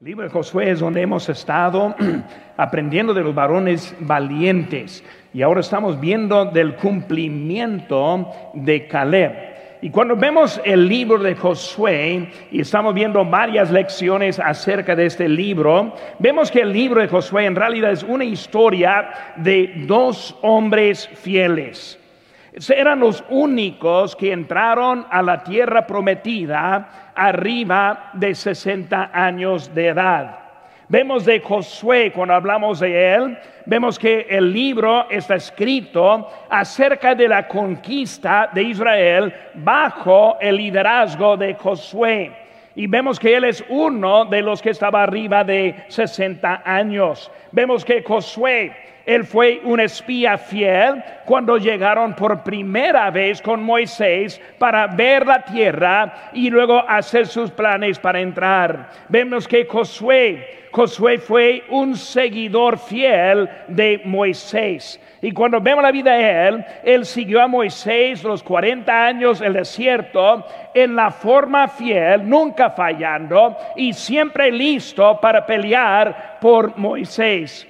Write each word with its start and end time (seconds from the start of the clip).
libro 0.00 0.24
de 0.24 0.30
Josué 0.30 0.72
es 0.72 0.80
donde 0.80 1.00
hemos 1.00 1.26
estado 1.30 1.96
aprendiendo 2.58 3.14
de 3.14 3.22
los 3.22 3.34
varones 3.34 3.96
valientes 4.00 5.02
y 5.32 5.40
ahora 5.40 5.60
estamos 5.60 5.98
viendo 5.98 6.44
del 6.44 6.74
cumplimiento 6.74 8.30
de 8.52 8.86
Caleb. 8.88 9.32
Y 9.80 9.88
cuando 9.88 10.14
vemos 10.14 10.60
el 10.66 10.86
libro 10.86 11.16
de 11.16 11.34
Josué 11.34 12.28
y 12.50 12.60
estamos 12.60 12.92
viendo 12.92 13.24
varias 13.24 13.70
lecciones 13.70 14.38
acerca 14.38 14.94
de 14.94 15.06
este 15.06 15.30
libro, 15.30 15.94
vemos 16.18 16.50
que 16.50 16.60
el 16.60 16.74
libro 16.74 17.00
de 17.00 17.08
Josué 17.08 17.46
en 17.46 17.56
realidad 17.56 17.90
es 17.90 18.02
una 18.02 18.24
historia 18.24 19.34
de 19.36 19.86
dos 19.86 20.36
hombres 20.42 21.08
fieles 21.08 21.98
eran 22.70 23.00
los 23.00 23.22
únicos 23.28 24.16
que 24.16 24.32
entraron 24.32 25.06
a 25.10 25.20
la 25.22 25.42
tierra 25.44 25.86
prometida 25.86 27.05
arriba 27.16 28.10
de 28.12 28.34
60 28.34 29.10
años 29.12 29.74
de 29.74 29.88
edad. 29.88 30.38
Vemos 30.88 31.24
de 31.24 31.40
Josué, 31.40 32.12
cuando 32.12 32.34
hablamos 32.34 32.78
de 32.78 33.14
él, 33.14 33.36
vemos 33.64 33.98
que 33.98 34.26
el 34.30 34.52
libro 34.52 35.10
está 35.10 35.34
escrito 35.34 36.30
acerca 36.48 37.14
de 37.14 37.26
la 37.26 37.48
conquista 37.48 38.50
de 38.54 38.62
Israel 38.62 39.34
bajo 39.54 40.36
el 40.40 40.56
liderazgo 40.56 41.36
de 41.36 41.54
Josué. 41.54 42.30
Y 42.76 42.86
vemos 42.86 43.18
que 43.18 43.34
él 43.34 43.44
es 43.44 43.64
uno 43.68 44.26
de 44.26 44.42
los 44.42 44.62
que 44.62 44.70
estaba 44.70 45.02
arriba 45.02 45.42
de 45.42 45.74
60 45.88 46.62
años. 46.64 47.32
Vemos 47.50 47.84
que 47.84 48.04
Josué 48.04 48.72
él 49.06 49.24
fue 49.24 49.60
un 49.62 49.78
espía 49.78 50.36
fiel 50.36 51.02
cuando 51.24 51.56
llegaron 51.58 52.14
por 52.14 52.42
primera 52.42 53.08
vez 53.12 53.40
con 53.40 53.62
Moisés 53.62 54.40
para 54.58 54.88
ver 54.88 55.24
la 55.24 55.44
tierra 55.44 56.30
y 56.32 56.50
luego 56.50 56.84
hacer 56.88 57.28
sus 57.28 57.52
planes 57.52 58.00
para 58.00 58.20
entrar. 58.20 58.90
Vemos 59.08 59.46
que 59.46 59.64
Josué, 59.64 60.68
Josué 60.72 61.18
fue 61.18 61.62
un 61.70 61.94
seguidor 61.94 62.78
fiel 62.78 63.48
de 63.68 64.02
Moisés. 64.04 65.00
Y 65.22 65.30
cuando 65.30 65.60
vemos 65.60 65.84
la 65.84 65.92
vida 65.92 66.14
de 66.14 66.48
él, 66.48 66.64
él 66.82 67.06
siguió 67.06 67.40
a 67.40 67.46
Moisés 67.46 68.24
los 68.24 68.42
40 68.42 69.06
años 69.06 69.40
el 69.40 69.52
desierto 69.52 70.44
en 70.74 70.96
la 70.96 71.12
forma 71.12 71.68
fiel, 71.68 72.28
nunca 72.28 72.70
fallando 72.70 73.56
y 73.76 73.92
siempre 73.92 74.50
listo 74.50 75.20
para 75.20 75.46
pelear 75.46 76.38
por 76.40 76.76
Moisés. 76.76 77.68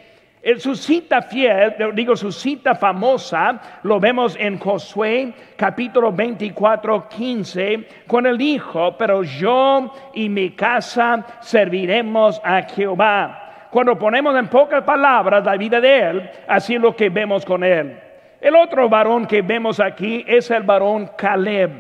Su 0.59 0.77
cita 0.77 1.23
fiel, 1.23 1.75
digo 1.93 2.15
su 2.15 2.31
cita 2.31 2.77
famosa, 2.77 3.61
lo 3.83 3.99
vemos 3.99 4.37
en 4.39 4.61
Josué 4.61 5.35
capítulo 5.57 6.13
24, 6.13 7.09
15, 7.09 7.89
con 8.07 8.27
el 8.27 8.41
hijo, 8.41 8.97
pero 8.97 9.25
yo 9.25 9.93
y 10.15 10.29
mi 10.29 10.51
casa 10.51 11.27
serviremos 11.41 12.41
a 12.45 12.63
Jehová. 12.63 13.69
Cuando 13.73 13.99
ponemos 13.99 14.37
en 14.37 14.47
pocas 14.47 14.85
palabras 14.85 15.45
la 15.45 15.57
vida 15.57 15.81
de 15.81 15.99
él, 15.99 16.31
así 16.47 16.79
lo 16.79 16.95
que 16.95 17.11
vemos 17.11 17.45
con 17.45 17.65
él. 17.65 17.99
El 18.41 18.55
otro 18.55 18.89
varón 18.89 19.27
que 19.27 19.43
vemos 19.43 19.81
aquí 19.81 20.25
es 20.29 20.49
el 20.53 20.63
varón 20.63 21.11
Caleb. 21.19 21.73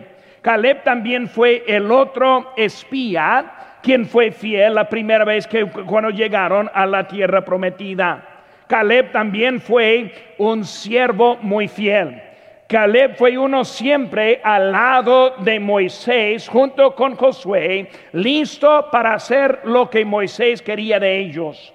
Caleb 0.42 0.82
también 0.82 1.28
fue 1.28 1.62
el 1.68 1.88
otro 1.92 2.52
espía 2.56 3.78
quien 3.80 4.06
fue 4.06 4.32
fiel 4.32 4.74
la 4.74 4.88
primera 4.88 5.24
vez 5.24 5.46
que 5.46 5.64
cuando 5.66 6.10
llegaron 6.10 6.68
a 6.74 6.84
la 6.84 7.06
tierra 7.06 7.44
prometida. 7.44 8.35
Caleb 8.68 9.12
también 9.12 9.60
fue 9.60 10.12
un 10.38 10.64
siervo 10.64 11.36
muy 11.40 11.68
fiel. 11.68 12.22
Caleb 12.68 13.14
fue 13.16 13.38
uno 13.38 13.64
siempre 13.64 14.40
al 14.42 14.72
lado 14.72 15.36
de 15.38 15.60
Moisés 15.60 16.48
junto 16.48 16.96
con 16.96 17.14
Josué, 17.14 17.88
listo 18.12 18.88
para 18.90 19.14
hacer 19.14 19.60
lo 19.64 19.88
que 19.88 20.04
Moisés 20.04 20.62
quería 20.62 20.98
de 20.98 21.16
ellos. 21.16 21.72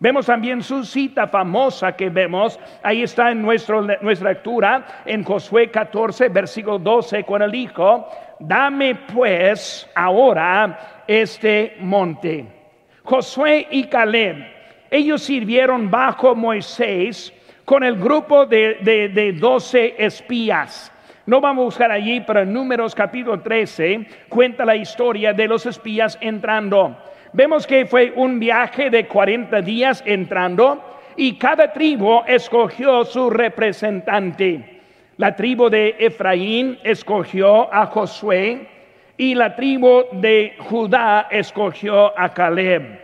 Vemos 0.00 0.26
también 0.26 0.62
su 0.62 0.84
cita 0.84 1.28
famosa 1.28 1.96
que 1.96 2.10
vemos, 2.10 2.60
ahí 2.82 3.04
está 3.04 3.30
en 3.30 3.40
nuestro, 3.40 3.80
nuestra 4.02 4.32
lectura, 4.32 4.84
en 5.06 5.24
Josué 5.24 5.70
14, 5.70 6.28
versículo 6.28 6.78
12, 6.78 7.24
con 7.24 7.40
el 7.40 7.50
dijo, 7.50 8.06
dame 8.38 8.96
pues 8.96 9.88
ahora 9.94 11.04
este 11.06 11.76
monte. 11.80 12.44
Josué 13.02 13.66
y 13.70 13.84
Caleb 13.84 14.53
ellos 14.94 15.22
sirvieron 15.22 15.90
bajo 15.90 16.36
Moisés 16.36 17.32
con 17.64 17.82
el 17.82 17.96
grupo 17.96 18.46
de, 18.46 19.36
doce 19.40 19.96
espías. 19.98 20.92
No 21.26 21.40
vamos 21.40 21.62
a 21.62 21.64
buscar 21.64 21.90
allí, 21.90 22.20
pero 22.20 22.44
Números 22.44 22.94
capítulo 22.94 23.40
13 23.40 24.06
cuenta 24.28 24.64
la 24.64 24.76
historia 24.76 25.32
de 25.32 25.48
los 25.48 25.66
espías 25.66 26.16
entrando. 26.20 26.96
Vemos 27.32 27.66
que 27.66 27.86
fue 27.86 28.12
un 28.14 28.38
viaje 28.38 28.88
de 28.88 29.08
40 29.08 29.62
días 29.62 30.00
entrando 30.06 30.80
y 31.16 31.38
cada 31.38 31.72
tribu 31.72 32.22
escogió 32.28 33.04
su 33.04 33.30
representante. 33.30 34.80
La 35.16 35.34
tribu 35.34 35.68
de 35.70 35.96
Efraín 35.98 36.78
escogió 36.84 37.72
a 37.74 37.86
Josué 37.86 38.68
y 39.16 39.34
la 39.34 39.56
tribu 39.56 40.04
de 40.12 40.54
Judá 40.60 41.26
escogió 41.32 42.16
a 42.16 42.32
Caleb. 42.32 43.03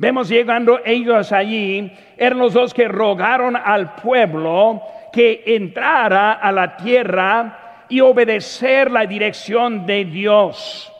Vemos 0.00 0.30
llegando 0.30 0.80
ellos 0.82 1.30
allí, 1.30 1.92
eran 2.16 2.38
los 2.38 2.54
dos 2.54 2.72
que 2.72 2.88
rogaron 2.88 3.54
al 3.54 3.96
pueblo 3.96 4.80
que 5.12 5.42
entrara 5.44 6.32
a 6.32 6.50
la 6.52 6.74
tierra 6.74 7.84
y 7.86 8.00
obedecer 8.00 8.90
la 8.90 9.04
dirección 9.04 9.84
de 9.84 10.06
Dios. 10.06 10.90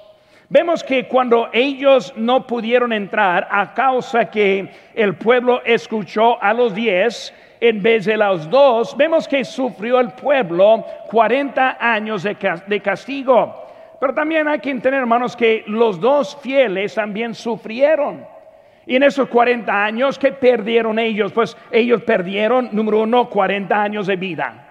Vemos 0.51 0.85
que 0.85 1.09
cuando 1.09 1.49
ellos 1.51 2.13
no 2.15 2.47
pudieron 2.47 2.93
entrar 2.93 3.49
a 3.51 3.73
causa 3.73 4.27
que 4.27 4.69
el 4.95 5.15
pueblo 5.15 5.63
escuchó 5.65 6.37
a 6.43 6.53
los 6.53 6.75
diez 6.75 7.33
en 7.59 7.83
vez 7.83 8.05
de 8.05 8.19
los 8.19 8.51
dos, 8.51 8.95
vemos 8.99 9.27
que 9.27 9.47
sufrió 9.47 9.99
el 9.99 10.11
pueblo 10.11 10.85
40 11.09 11.79
años 11.81 12.23
de 12.23 12.81
castigo. 12.83 13.67
Pero 13.99 14.13
también 14.13 14.47
hay 14.47 14.59
que 14.59 14.69
entender, 14.69 15.01
hermanos, 15.01 15.35
que 15.35 15.65
los 15.69 15.99
dos 15.99 16.37
fieles 16.43 16.95
también 16.95 17.35
sufrieron. 17.35 18.39
Y 18.87 18.97
en 18.97 19.03
esos 19.03 19.29
40 19.29 19.85
años, 19.85 20.19
¿qué 20.19 20.33
perdieron 20.33 20.99
ellos? 20.99 21.33
Pues 21.33 21.57
ellos 21.71 22.03
perdieron, 22.03 22.71
número 22.73 23.03
uno, 23.03 23.29
40 23.29 23.83
años 23.83 24.07
de 24.07 24.17
vida. 24.17 24.67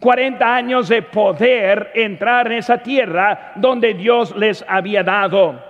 40 0.00 0.54
años 0.54 0.88
de 0.88 1.02
poder 1.02 1.92
entrar 1.94 2.48
en 2.48 2.58
esa 2.58 2.78
tierra 2.78 3.52
donde 3.56 3.94
Dios 3.94 4.36
les 4.36 4.64
había 4.68 5.02
dado. 5.02 5.62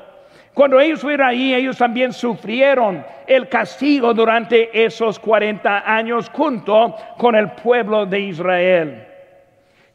Cuando 0.54 0.80
ellos 0.80 1.00
fueron 1.00 1.28
ahí, 1.28 1.54
ellos 1.54 1.78
también 1.78 2.12
sufrieron 2.12 3.04
el 3.26 3.48
castigo 3.48 4.14
durante 4.14 4.84
esos 4.84 5.18
40 5.18 5.82
años 5.84 6.30
junto 6.30 6.94
con 7.18 7.34
el 7.34 7.50
pueblo 7.52 8.06
de 8.06 8.20
Israel. 8.20 9.06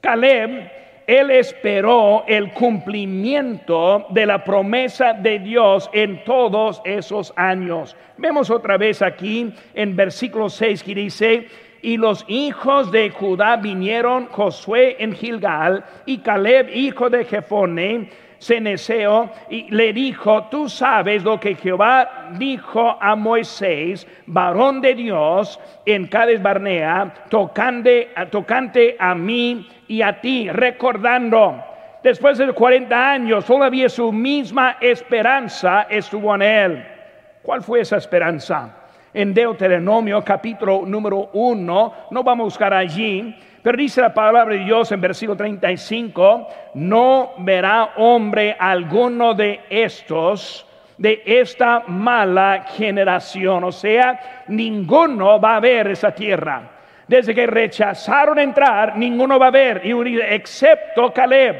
Caleb 0.02 0.70
él 1.10 1.32
esperó 1.32 2.24
el 2.28 2.52
cumplimiento 2.52 4.06
de 4.12 4.28
la 4.28 4.44
promesa 4.44 5.14
de 5.14 5.40
Dios 5.40 5.90
en 5.92 6.24
todos 6.24 6.84
esos 6.86 7.34
años. 7.36 7.96
Vemos 8.18 8.52
otra 8.52 8.78
vez 8.78 9.02
aquí 9.02 9.52
en 9.74 9.96
versículo 9.96 10.50
6 10.50 10.84
que 10.84 10.94
dice, 10.94 11.48
y 11.82 11.98
los 11.98 12.24
hijos 12.28 12.92
de 12.92 13.10
Judá 13.10 13.56
vinieron 13.56 14.28
Josué 14.28 14.98
en 15.00 15.14
Gilgal 15.14 15.84
y 16.06 16.20
Caleb, 16.20 16.70
hijo 16.76 17.10
de 17.10 17.26
Jefone, 17.26 18.12
Ceneseo, 18.40 19.30
y 19.50 19.70
le 19.70 19.94
dijo, 19.94 20.46
tú 20.46 20.70
sabes 20.70 21.24
lo 21.24 21.40
que 21.40 21.56
Jehová 21.56 22.30
dijo 22.38 22.98
a 23.00 23.16
Moisés, 23.16 24.08
varón 24.26 24.82
de 24.82 24.96
Dios, 24.96 25.60
en 25.86 26.08
Cades 26.08 26.42
Barnea, 26.42 27.14
tocante, 27.30 28.10
tocante 28.32 28.96
a 29.00 29.14
mí 29.14 29.68
y 29.88 30.02
a 30.02 30.22
ti, 30.22 30.50
recordando, 30.50 31.64
después 32.04 32.38
de 32.38 32.52
40 32.54 33.12
años, 33.12 33.46
todavía 33.46 33.90
su 33.90 34.12
misma 34.12 34.78
esperanza 34.80 35.88
estuvo 35.90 36.34
en 36.36 36.42
él. 36.42 36.86
¿Cuál 37.44 37.62
fue 37.62 37.82
esa 37.82 37.98
esperanza? 37.98 38.76
En 39.14 39.34
Deuteronomio 39.34 40.24
capítulo 40.24 40.84
número 40.86 41.30
1, 41.34 41.94
no 42.12 42.24
vamos 42.24 42.44
a 42.44 42.46
buscar 42.46 42.74
allí, 42.74 43.36
pero 43.62 43.78
dice 43.78 44.02
la 44.02 44.14
palabra 44.14 44.56
de 44.56 44.64
Dios 44.64 44.92
en 44.92 45.02
versículo 45.02 45.38
35, 45.38 46.48
no 46.76 47.34
verá 47.40 47.92
hombre 47.98 48.56
alguno 48.60 49.34
de 49.34 49.62
estos, 49.70 50.66
de 50.98 51.22
esta 51.26 51.84
mala 51.88 52.66
generación, 52.76 53.64
o 53.64 53.72
sea, 53.72 54.44
ninguno 54.48 55.40
va 55.40 55.58
a 55.58 55.60
ver 55.60 55.88
esa 55.88 56.12
tierra 56.12 56.80
desde 57.10 57.34
que 57.34 57.48
rechazaron 57.48 58.38
entrar, 58.38 58.96
ninguno 58.96 59.40
va 59.40 59.48
a 59.48 59.52
ver, 59.52 59.82
excepto 60.30 61.12
Caleb. 61.12 61.56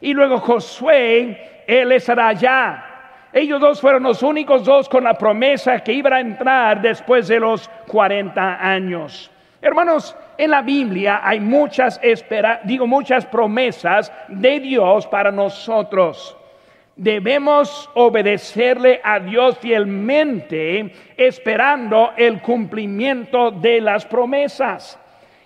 Y 0.00 0.12
luego 0.12 0.40
Josué, 0.40 1.62
él 1.64 1.92
estará 1.92 2.28
allá. 2.28 2.84
Ellos 3.32 3.60
dos 3.60 3.80
fueron 3.80 4.02
los 4.02 4.24
únicos 4.24 4.64
dos 4.64 4.88
con 4.88 5.04
la 5.04 5.14
promesa 5.14 5.78
que 5.78 5.92
iban 5.92 6.12
a 6.12 6.20
entrar 6.20 6.82
después 6.82 7.28
de 7.28 7.38
los 7.38 7.70
40 7.86 8.58
años. 8.60 9.30
Hermanos, 9.62 10.16
en 10.38 10.50
la 10.50 10.62
Biblia 10.62 11.20
hay 11.22 11.40
muchas 11.40 12.00
espera, 12.02 12.60
digo 12.64 12.86
muchas 12.86 13.26
promesas 13.26 14.12
de 14.28 14.60
Dios 14.60 15.06
para 15.06 15.30
nosotros. 15.30 16.36
Debemos 16.96 17.90
obedecerle 17.94 19.00
a 19.02 19.18
Dios 19.18 19.58
fielmente, 19.58 20.92
esperando 21.16 22.12
el 22.16 22.40
cumplimiento 22.40 23.50
de 23.50 23.80
las 23.80 24.06
promesas. 24.06 24.98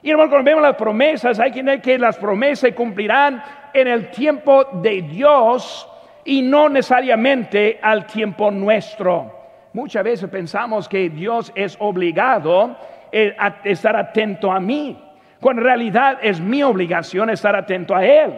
Y 0.02 0.10
hermano, 0.10 0.30
cuando 0.30 0.50
vemos 0.50 0.62
las 0.62 0.76
promesas, 0.76 1.40
hay 1.40 1.50
que 1.50 1.62
ver 1.62 1.80
que 1.80 1.98
las 1.98 2.18
promesas 2.18 2.60
se 2.60 2.74
cumplirán 2.74 3.42
en 3.72 3.88
el 3.88 4.10
tiempo 4.10 4.64
de 4.82 5.02
Dios 5.02 5.88
y 6.24 6.42
no 6.42 6.68
necesariamente 6.68 7.78
al 7.80 8.06
tiempo 8.06 8.50
nuestro. 8.50 9.34
Muchas 9.72 10.04
veces 10.04 10.28
pensamos 10.28 10.88
que 10.88 11.08
Dios 11.08 11.50
es 11.54 11.76
obligado 11.80 12.76
estar 13.10 13.96
atento 13.96 14.50
a 14.50 14.60
mí, 14.60 14.98
cuando 15.40 15.62
en 15.62 15.66
realidad 15.66 16.18
es 16.22 16.40
mi 16.40 16.62
obligación 16.62 17.30
estar 17.30 17.54
atento 17.54 17.94
a 17.94 18.04
Él. 18.04 18.34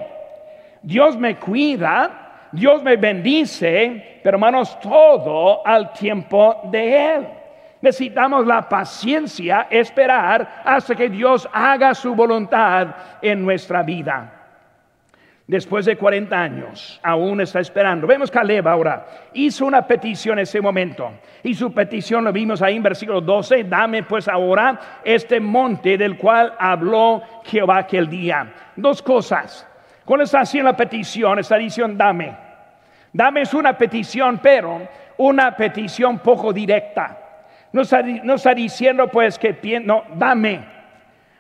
Dios 0.82 1.17
me 1.17 1.37
cuida, 1.37 2.49
Dios 2.52 2.82
me 2.82 2.96
bendice, 2.96 4.20
pero 4.22 4.37
hermanos, 4.37 4.78
todo 4.81 5.67
al 5.67 5.93
tiempo 5.93 6.62
de 6.70 7.14
Él. 7.14 7.26
Necesitamos 7.82 8.46
la 8.46 8.69
paciencia, 8.69 9.67
esperar 9.70 10.62
hasta 10.64 10.94
que 10.94 11.08
Dios 11.08 11.49
haga 11.52 11.94
su 11.94 12.14
voluntad 12.14 12.88
en 13.23 13.43
nuestra 13.43 13.82
vida. 13.82 14.39
Después 15.50 15.85
de 15.85 15.97
40 15.97 16.41
años, 16.41 17.00
aún 17.02 17.41
está 17.41 17.58
esperando. 17.58 18.06
Vemos 18.06 18.31
Caleb 18.31 18.69
ahora. 18.69 19.05
Hizo 19.32 19.67
una 19.67 19.85
petición 19.85 20.38
en 20.38 20.44
ese 20.44 20.61
momento. 20.61 21.11
Y 21.43 21.55
su 21.55 21.73
petición 21.73 22.23
lo 22.23 22.32
vimos 22.32 22.62
ahí 22.62 22.76
en 22.76 22.85
versículo 22.85 23.20
12. 23.20 23.64
Dame 23.64 24.05
pues 24.05 24.29
ahora 24.29 25.00
este 25.02 25.41
monte 25.41 25.99
del 25.99 26.17
cual 26.17 26.55
habló 26.56 27.20
Jehová 27.44 27.79
aquel 27.79 28.08
día. 28.08 28.49
Dos 28.76 29.02
cosas. 29.02 29.67
Cuando 30.05 30.23
está 30.23 30.43
haciendo 30.43 30.70
la 30.70 30.76
petición, 30.76 31.41
está 31.41 31.56
diciendo, 31.56 31.97
dame. 31.99 32.32
Dame 33.12 33.41
es 33.41 33.52
una 33.52 33.76
petición, 33.76 34.38
pero 34.41 34.87
una 35.17 35.56
petición 35.56 36.20
poco 36.20 36.52
directa. 36.52 37.19
No 37.73 37.82
está, 37.82 38.55
diciendo 38.55 39.08
pues 39.08 39.37
que, 39.37 39.81
no, 39.81 40.05
dame. 40.14 40.61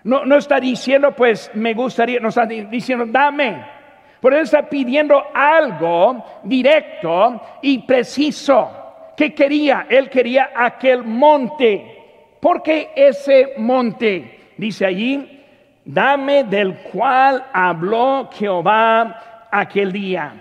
No, 0.02 0.24
no 0.24 0.34
está 0.34 0.58
diciendo 0.58 1.12
pues 1.14 1.48
me 1.54 1.74
gustaría, 1.74 2.18
no 2.18 2.30
está 2.30 2.44
diciendo 2.44 3.04
dame. 3.06 3.78
Por 4.20 4.34
eso 4.34 4.42
está 4.42 4.68
pidiendo 4.68 5.22
algo 5.32 6.24
directo 6.42 7.40
y 7.62 7.78
preciso. 7.78 8.70
¿Qué 9.16 9.34
quería? 9.34 9.86
Él 9.88 10.10
quería 10.10 10.50
aquel 10.54 11.04
monte. 11.04 11.98
¿Por 12.38 12.62
qué 12.62 12.90
ese 12.94 13.54
monte? 13.56 14.52
Dice 14.56 14.84
allí, 14.86 15.42
dame 15.84 16.44
del 16.44 16.74
cual 16.78 17.46
habló 17.52 18.28
Jehová 18.32 19.48
aquel 19.50 19.92
día. 19.92 20.32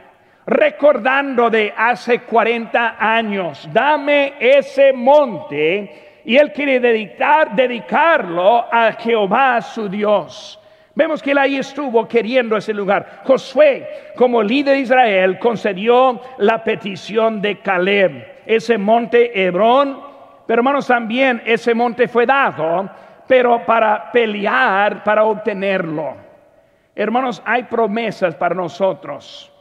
Recordando 0.46 1.50
de 1.50 1.74
hace 1.76 2.22
40 2.22 2.96
años, 3.00 3.70
dame 3.72 4.34
ese 4.40 4.92
monte 4.94 6.22
y 6.26 6.36
él 6.38 6.52
quiere 6.52 6.80
dedicar, 6.80 7.56
dedicarlo 7.56 8.66
a 8.72 8.92
Jehová 8.94 9.62
su 9.62 9.88
Dios. 9.88 10.59
Vemos 11.00 11.24
que 11.24 11.32
él 11.32 11.38
ahí 11.38 11.56
estuvo 11.56 12.06
queriendo 12.10 12.58
ese 12.58 12.74
lugar. 12.74 13.22
Josué, 13.24 14.12
como 14.18 14.44
líder 14.44 14.74
de 14.74 14.82
Israel, 14.82 15.40
concedió 15.40 16.20
la 16.40 16.62
petición 16.62 17.42
de 17.42 17.60
Caleb, 17.60 18.44
ese 18.46 18.78
monte 18.78 19.32
Hebrón, 19.42 19.98
pero 20.46 20.60
hermanos, 20.60 20.88
también 20.88 21.42
ese 21.46 21.74
monte 21.74 22.10
fue 22.10 22.26
dado 22.26 22.90
pero 23.26 23.66
para 23.66 24.12
pelear, 24.12 25.02
para 25.06 25.24
obtenerlo. 25.24 26.18
Hermanos, 26.94 27.42
hay 27.46 27.64
promesas 27.64 28.36
para 28.36 28.54
nosotros, 28.54 29.54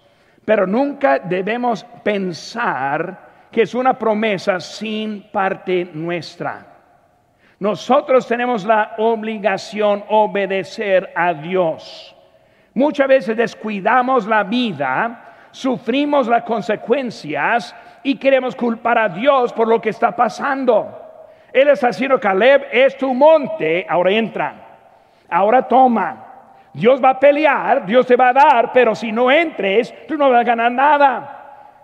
pero 0.45 0.67
nunca 0.67 1.21
debemos 1.21 1.85
pensar 2.03 3.47
que 3.53 3.63
es 3.63 3.75
una 3.77 3.97
promesa 3.97 4.59
sin 4.59 5.31
parte 5.31 5.89
nuestra. 5.93 6.68
Nosotros 7.61 8.27
tenemos 8.27 8.65
la 8.65 8.95
obligación 8.99 10.05
obedecer 10.09 11.13
a 11.15 11.35
Dios. 11.35 12.15
Muchas 12.75 13.09
veces 13.09 13.37
descuidamos 13.37 14.27
la 14.27 14.45
vida, 14.45 15.49
sufrimos 15.51 16.29
las 16.29 16.45
consecuencias 16.45 17.75
y 18.05 18.15
queremos 18.17 18.55
culpar 18.55 18.99
a 18.99 19.09
Dios 19.09 19.53
por 19.53 19.67
lo 19.67 19.81
que 19.81 19.91
está 19.91 20.15
pasando. 20.15 21.05
Él 21.53 21.69
está 21.69 21.89
haciendo, 21.89 22.21
Caleb, 22.21 22.67
es 22.71 22.97
tu 22.97 23.13
monte, 23.13 23.85
ahora 23.89 24.13
entra, 24.13 24.55
ahora 25.29 25.67
toma. 25.67 26.25
Dios 26.73 27.03
va 27.03 27.11
a 27.11 27.19
pelear, 27.19 27.85
Dios 27.85 28.07
te 28.07 28.15
va 28.15 28.29
a 28.29 28.33
dar, 28.33 28.73
pero 28.73 28.95
si 28.95 29.11
no 29.11 29.31
entres, 29.33 29.93
tú 30.07 30.17
no 30.17 30.31
vas 30.31 30.43
a 30.43 30.45
ganar 30.45 30.71
nada. 30.71 31.38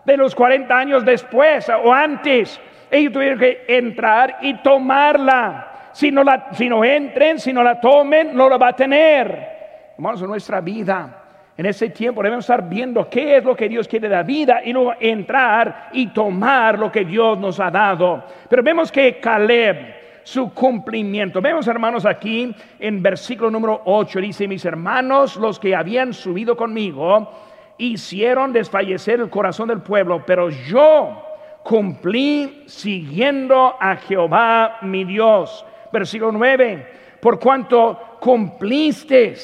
De 0.05 0.17
los 0.17 0.35
40 0.35 0.77
años 0.77 1.05
después 1.05 1.69
o 1.69 1.93
antes, 1.93 2.61
ellos 2.91 3.13
tuvieron 3.13 3.39
que 3.39 3.65
entrar 3.69 4.39
y 4.43 4.55
tomarla. 4.55 5.91
Si 5.93 6.11
no, 6.11 6.25
la, 6.25 6.49
si 6.53 6.69
no 6.69 6.85
entren, 6.85 7.39
si 7.39 7.53
no 7.53 7.63
la 7.63 7.81
tomen, 7.81 8.35
no 8.35 8.49
la 8.49 8.59
va 8.59 8.69
a 8.69 8.77
tener. 8.77 9.93
Hermanos, 9.97 10.23
en 10.23 10.29
nuestra 10.29 10.61
vida 10.61 11.25
en 11.57 11.67
ese 11.67 11.91
tiempo 11.91 12.21
debemos 12.23 12.45
estar 12.45 12.69
viendo 12.69 13.09
qué 13.09 13.37
es 13.37 13.45
lo 13.45 13.55
que 13.55 13.69
Dios 13.69 13.87
quiere 13.87 14.09
de 14.09 14.15
la 14.17 14.25
vida 14.25 14.61
y 14.65 14.73
luego 14.73 14.95
entrar 14.99 15.91
y 15.93 16.09
tomar 16.09 16.79
lo 16.79 16.91
que 16.91 17.05
Dios 17.05 17.39
nos 17.39 17.61
ha 17.61 17.71
dado. 17.71 18.25
Pero 18.49 18.63
vemos 18.63 18.91
que 18.91 19.21
Caleb, 19.21 19.95
su 20.25 20.53
cumplimiento. 20.53 21.41
Vemos 21.41 21.69
hermanos 21.69 22.07
aquí 22.07 22.53
en 22.81 23.03
versículo 23.03 23.53
número 23.53 23.83
8, 23.85 24.21
dice, 24.21 24.49
mis 24.49 24.65
hermanos, 24.65 25.37
los 25.37 25.61
que 25.61 25.77
habían 25.77 26.13
subido 26.13 26.57
conmigo, 26.57 27.33
hicieron 27.79 28.53
desfallecer 28.53 29.21
el 29.21 29.31
corazón 29.31 29.69
del 29.69 29.81
pueblo, 29.81 30.23
pero 30.27 30.51
yo 30.51 31.23
cumplí 31.63 32.65
siguiendo 32.67 33.77
a 33.81 33.97
Jehová 33.97 34.79
mi 34.83 35.05
Dios. 35.05 35.65
Versículo 35.93 36.33
9, 36.33 36.87
por 37.21 37.39
cuanto 37.39 38.19
cumpliste 38.21 39.35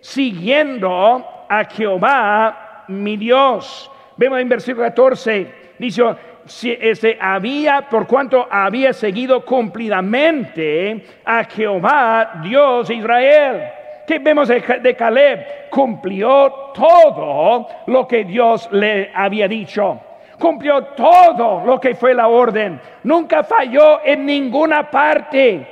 siguiendo 0.00 1.46
a 1.48 1.64
Jehová 1.64 2.84
mi 2.88 3.16
Dios. 3.16 3.90
Vemos 4.16 4.40
en 4.40 4.48
versículo 4.48 4.86
14, 4.86 5.74
dice, 5.78 6.02
si 6.46 6.76
este, 6.80 7.18
había, 7.20 7.88
por 7.88 8.06
cuanto 8.06 8.48
había 8.50 8.92
seguido 8.92 9.44
cumplidamente 9.44 11.04
a 11.24 11.44
Jehová, 11.44 12.40
Dios 12.42 12.88
de 12.88 12.94
Israel. 12.94 13.62
¿Qué 14.08 14.18
vemos 14.18 14.48
de 14.48 14.96
Caleb? 14.96 15.68
Cumplió 15.70 16.72
todo 16.74 17.68
lo 17.86 18.08
que 18.08 18.24
Dios 18.24 18.68
le 18.72 19.12
había 19.14 19.46
dicho 19.46 20.00
cumplió 20.38 20.84
todo 20.84 21.64
lo 21.66 21.80
que 21.80 21.94
fue 21.94 22.14
la 22.14 22.28
orden, 22.28 22.80
nunca 23.02 23.42
falló 23.42 24.00
en 24.04 24.24
ninguna 24.24 24.88
parte. 24.88 25.66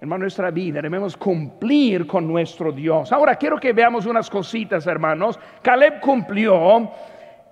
Hermano, 0.00 0.22
nuestra 0.22 0.50
vida 0.50 0.80
debemos 0.80 1.16
cumplir 1.16 2.06
con 2.06 2.26
nuestro 2.28 2.70
Dios. 2.70 3.12
Ahora 3.12 3.34
quiero 3.34 3.58
que 3.58 3.72
veamos 3.72 4.06
unas 4.06 4.30
cositas, 4.30 4.86
hermanos. 4.86 5.40
Caleb 5.62 6.00
cumplió 6.00 6.88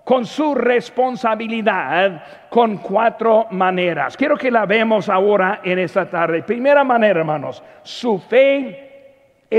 con 0.05 0.27
su 0.27 0.55
responsabilidad 0.55 2.23
con 2.51 2.77
cuatro 2.77 3.47
maneras. 3.51 4.17
Quiero 4.17 4.37
que 4.37 4.51
la 4.51 4.67
vemos 4.67 5.09
ahora 5.09 5.61
en 5.65 5.79
esta 5.79 6.09
tarde. 6.09 6.43
Primera 6.43 6.85
manera, 6.85 7.21
hermanos, 7.21 7.63
su 7.83 8.19
fe 8.19 8.94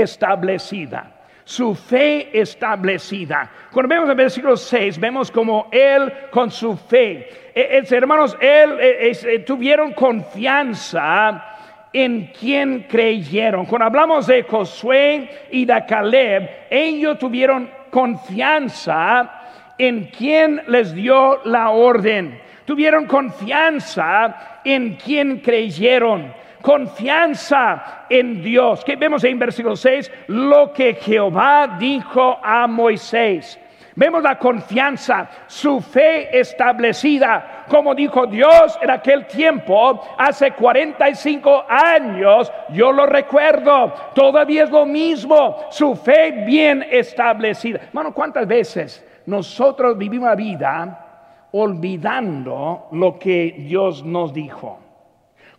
establecida. 0.02 1.12
Su 1.44 1.74
fe 1.74 2.28
establecida. 2.32 3.48
Cuando 3.70 3.94
vemos 3.94 4.10
el 4.10 4.16
versículo 4.16 4.56
6, 4.56 4.98
vemos 4.98 5.30
como 5.30 5.68
él 5.70 6.12
con 6.30 6.50
su 6.50 6.76
fe, 6.76 7.28
eh, 7.54 7.82
eh, 7.82 7.96
hermanos, 7.96 8.36
él 8.38 8.76
eh, 8.80 9.38
tuvieron 9.46 9.92
confianza 9.92 11.42
en 11.90 12.26
quien 12.38 12.82
creyeron. 12.82 13.64
Cuando 13.64 13.86
hablamos 13.86 14.26
de 14.26 14.42
Josué 14.42 15.30
y 15.50 15.64
de 15.64 15.84
Caleb, 15.86 16.50
ellos 16.68 17.18
tuvieron 17.18 17.70
confianza 17.88 19.72
en 19.78 20.10
quien 20.10 20.62
les 20.68 20.92
dio 20.92 21.40
la 21.44 21.70
orden. 21.70 22.38
Tuvieron 22.66 23.06
confianza 23.06 24.60
en 24.62 24.96
quien 24.96 25.38
creyeron. 25.38 26.34
Confianza 26.66 28.06
en 28.10 28.42
Dios. 28.42 28.84
Que 28.84 28.96
vemos 28.96 29.22
en 29.22 29.38
versículo 29.38 29.76
6? 29.76 30.10
Lo 30.26 30.72
que 30.72 30.94
Jehová 30.94 31.76
dijo 31.78 32.40
a 32.42 32.66
Moisés. 32.66 33.56
Vemos 33.94 34.20
la 34.20 34.36
confianza, 34.36 35.30
su 35.46 35.80
fe 35.80 36.36
establecida, 36.36 37.64
como 37.68 37.94
dijo 37.94 38.26
Dios 38.26 38.76
en 38.82 38.90
aquel 38.90 39.28
tiempo, 39.28 40.02
hace 40.18 40.50
45 40.50 41.66
años, 41.68 42.52
yo 42.72 42.90
lo 42.90 43.06
recuerdo, 43.06 43.94
todavía 44.12 44.64
es 44.64 44.70
lo 44.70 44.84
mismo, 44.84 45.66
su 45.70 45.94
fe 45.94 46.44
bien 46.44 46.84
establecida. 46.90 47.78
Hermano, 47.84 48.12
¿cuántas 48.12 48.46
veces 48.46 49.06
nosotros 49.24 49.96
vivimos 49.96 50.28
la 50.28 50.34
vida 50.34 51.06
olvidando 51.52 52.88
lo 52.90 53.18
que 53.18 53.54
Dios 53.56 54.04
nos 54.04 54.34
dijo? 54.34 54.85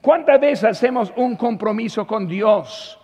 ¿Cuántas 0.02 0.40
veces 0.40 0.64
hacemos 0.64 1.12
un 1.16 1.36
compromiso 1.36 2.06
con 2.06 2.28
Dios? 2.28 3.00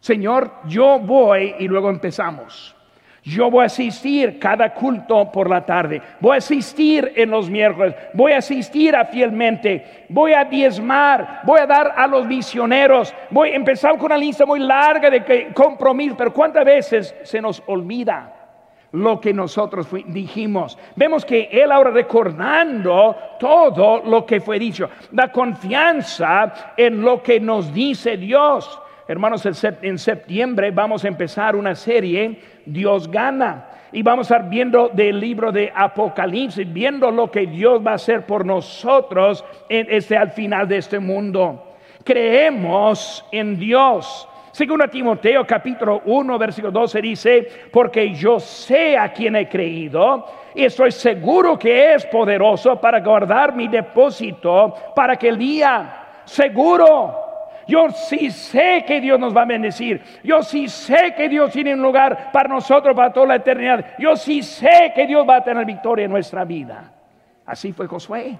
Señor, 0.00 0.50
yo 0.66 0.98
voy 0.98 1.54
y 1.58 1.68
luego 1.68 1.90
empezamos. 1.90 2.74
Yo 3.22 3.50
voy 3.50 3.64
a 3.64 3.66
asistir 3.66 4.38
cada 4.38 4.72
culto 4.72 5.30
por 5.30 5.50
la 5.50 5.64
tarde, 5.64 6.00
voy 6.20 6.36
a 6.36 6.38
asistir 6.38 7.12
en 7.14 7.30
los 7.30 7.50
miércoles, 7.50 7.94
voy 8.14 8.32
a 8.32 8.38
asistir 8.38 8.96
a 8.96 9.04
fielmente, 9.04 10.06
voy 10.08 10.32
a 10.32 10.44
diezmar, 10.44 11.42
voy 11.44 11.60
a 11.60 11.66
dar 11.66 11.92
a 11.94 12.06
los 12.06 12.26
misioneros, 12.26 13.14
voy 13.28 13.50
a 13.50 13.56
empezar 13.56 13.92
con 13.98 14.06
una 14.06 14.16
lista 14.16 14.46
muy 14.46 14.60
larga 14.60 15.10
de 15.10 15.52
compromisos, 15.52 16.16
pero 16.16 16.32
¿cuántas 16.32 16.64
veces 16.64 17.14
se 17.22 17.42
nos 17.42 17.62
olvida? 17.66 18.39
Lo 18.92 19.20
que 19.20 19.32
nosotros 19.32 19.88
dijimos. 20.06 20.78
Vemos 20.96 21.24
que 21.24 21.48
Él 21.52 21.70
ahora 21.70 21.90
recordando 21.90 23.16
todo 23.38 24.02
lo 24.04 24.26
que 24.26 24.40
fue 24.40 24.58
dicho, 24.58 24.90
da 25.10 25.30
confianza 25.30 26.72
en 26.76 27.02
lo 27.02 27.22
que 27.22 27.40
nos 27.40 27.72
dice 27.72 28.16
Dios. 28.16 28.80
Hermanos, 29.06 29.44
en 29.82 29.98
septiembre 29.98 30.70
vamos 30.70 31.04
a 31.04 31.08
empezar 31.08 31.56
una 31.56 31.74
serie, 31.74 32.40
Dios 32.64 33.10
gana. 33.10 33.66
Y 33.92 34.02
vamos 34.02 34.30
a 34.30 34.36
estar 34.36 34.48
viendo 34.48 34.88
del 34.88 35.18
libro 35.18 35.50
de 35.50 35.72
Apocalipsis, 35.74 36.72
viendo 36.72 37.10
lo 37.10 37.28
que 37.28 37.46
Dios 37.46 37.84
va 37.84 37.92
a 37.92 37.94
hacer 37.94 38.24
por 38.24 38.46
nosotros 38.46 39.44
en 39.68 39.88
este, 39.90 40.16
al 40.16 40.30
final 40.30 40.68
de 40.68 40.76
este 40.76 41.00
mundo. 41.00 41.74
Creemos 42.04 43.24
en 43.32 43.58
Dios. 43.58 44.28
Segundo 44.52 44.88
Timoteo 44.88 45.46
capítulo 45.46 46.02
1 46.04 46.38
versículo 46.38 46.72
12 46.72 47.00
dice, 47.00 47.48
porque 47.72 48.12
yo 48.12 48.40
sé 48.40 48.96
a 48.96 49.12
quien 49.12 49.36
he 49.36 49.48
creído 49.48 50.26
y 50.54 50.64
estoy 50.64 50.90
seguro 50.90 51.58
que 51.58 51.94
es 51.94 52.04
poderoso 52.06 52.80
para 52.80 53.00
guardar 53.00 53.54
mi 53.54 53.68
depósito 53.68 54.74
para 54.94 55.16
que 55.16 55.28
el 55.28 55.38
día 55.38 56.22
seguro 56.24 57.30
yo 57.70 57.88
sí 57.90 58.32
sé 58.32 58.84
que 58.84 59.00
Dios 59.00 59.20
nos 59.20 59.36
va 59.36 59.42
a 59.42 59.46
bendecir. 59.46 60.02
Yo 60.24 60.42
sí 60.42 60.68
sé 60.68 61.14
que 61.16 61.28
Dios 61.28 61.52
tiene 61.52 61.72
un 61.72 61.82
lugar 61.82 62.32
para 62.32 62.48
nosotros 62.48 62.96
para 62.96 63.12
toda 63.12 63.26
la 63.26 63.36
eternidad. 63.36 63.94
Yo 63.96 64.16
sí 64.16 64.42
sé 64.42 64.92
que 64.92 65.06
Dios 65.06 65.24
va 65.28 65.36
a 65.36 65.44
tener 65.44 65.64
victoria 65.64 66.06
en 66.06 66.10
nuestra 66.10 66.44
vida. 66.44 66.92
Así 67.46 67.72
fue 67.72 67.86
Josué. 67.86 68.36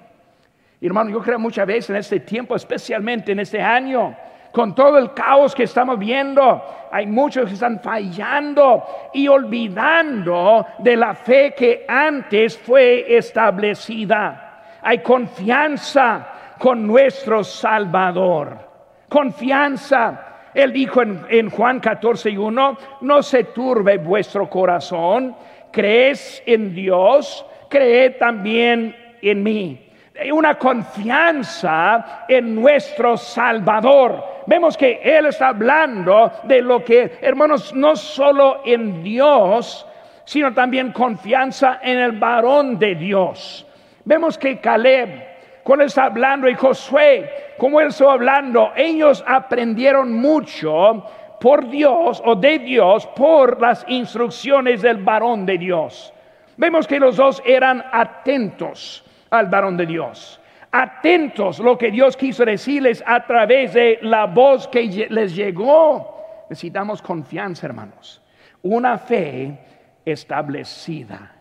hermano, 0.80 1.10
yo 1.10 1.20
creo 1.20 1.38
muchas 1.38 1.64
veces 1.64 1.90
en 1.90 1.96
este 1.96 2.18
tiempo, 2.18 2.56
especialmente 2.56 3.30
en 3.30 3.38
este 3.38 3.60
año, 3.60 4.16
con 4.52 4.74
todo 4.74 4.98
el 4.98 5.12
caos 5.14 5.54
que 5.54 5.64
estamos 5.64 5.98
viendo, 5.98 6.62
hay 6.90 7.06
muchos 7.06 7.46
que 7.46 7.54
están 7.54 7.80
fallando 7.80 8.84
y 9.14 9.28
olvidando 9.28 10.66
de 10.78 10.96
la 10.96 11.14
fe 11.14 11.54
que 11.56 11.84
antes 11.86 12.58
fue 12.58 13.16
establecida. 13.16 14.62
Hay 14.82 14.98
confianza 14.98 16.26
con 16.58 16.86
nuestro 16.86 17.44
Salvador 17.44 18.70
confianza. 19.10 20.26
Él 20.54 20.72
dijo 20.72 21.02
en, 21.02 21.50
Juan 21.50 21.80
14 21.80 22.30
y 22.30 22.38
1, 22.38 22.78
no 23.02 23.22
se 23.22 23.44
turbe 23.44 23.98
vuestro 23.98 24.48
corazón, 24.48 25.36
crees 25.70 26.42
en 26.46 26.74
Dios, 26.74 27.44
cree 27.68 28.10
también 28.10 28.96
en 29.20 29.42
mí. 29.42 29.89
Una 30.32 30.58
confianza 30.58 32.24
en 32.28 32.54
nuestro 32.54 33.16
Salvador. 33.16 34.42
Vemos 34.46 34.76
que 34.76 35.00
Él 35.02 35.26
está 35.26 35.48
hablando 35.48 36.32
de 36.44 36.60
lo 36.60 36.84
que, 36.84 37.18
hermanos, 37.20 37.74
no 37.74 37.96
solo 37.96 38.62
en 38.64 39.02
Dios, 39.02 39.86
sino 40.24 40.52
también 40.52 40.92
confianza 40.92 41.80
en 41.82 41.98
el 41.98 42.12
varón 42.12 42.78
de 42.78 42.94
Dios. 42.94 43.66
Vemos 44.04 44.36
que 44.36 44.58
Caleb 44.58 45.30
cuando 45.62 45.84
está 45.84 46.06
hablando 46.06 46.48
y 46.48 46.54
Josué, 46.54 47.30
como 47.58 47.80
él 47.80 47.88
está 47.88 48.12
hablando, 48.12 48.72
ellos 48.74 49.22
aprendieron 49.26 50.12
mucho 50.12 51.04
por 51.38 51.68
Dios 51.68 52.22
o 52.24 52.34
de 52.34 52.58
Dios 52.58 53.06
por 53.14 53.60
las 53.60 53.84
instrucciones 53.88 54.82
del 54.82 54.96
varón 54.98 55.46
de 55.46 55.58
Dios. 55.58 56.12
Vemos 56.56 56.86
que 56.86 56.98
los 56.98 57.16
dos 57.16 57.42
eran 57.44 57.84
atentos 57.92 59.04
al 59.30 59.46
varón 59.46 59.76
de 59.76 59.86
Dios. 59.86 60.40
Atentos 60.72 61.58
lo 61.58 61.76
que 61.76 61.90
Dios 61.90 62.16
quiso 62.16 62.44
decirles 62.44 63.02
a 63.06 63.26
través 63.26 63.74
de 63.74 63.98
la 64.02 64.26
voz 64.26 64.68
que 64.68 65.06
les 65.08 65.34
llegó. 65.34 66.44
Necesitamos 66.48 67.02
confianza, 67.02 67.66
hermanos. 67.66 68.22
Una 68.62 68.98
fe 68.98 69.58
establecida. 70.04 71.36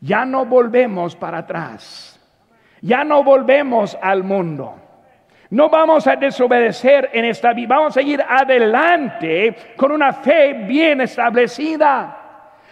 Ya 0.00 0.24
no 0.24 0.44
volvemos 0.44 1.16
para 1.16 1.38
atrás. 1.38 2.20
Ya 2.80 3.04
no 3.04 3.24
volvemos 3.24 3.96
al 4.00 4.22
mundo. 4.22 4.74
No 5.50 5.70
vamos 5.70 6.06
a 6.06 6.16
desobedecer 6.16 7.08
en 7.12 7.24
esta 7.24 7.54
vida, 7.54 7.68
vamos 7.68 7.96
a 7.96 8.02
ir 8.02 8.20
adelante 8.20 9.56
con 9.76 9.92
una 9.92 10.12
fe 10.12 10.52
bien 10.52 11.00
establecida. 11.00 12.17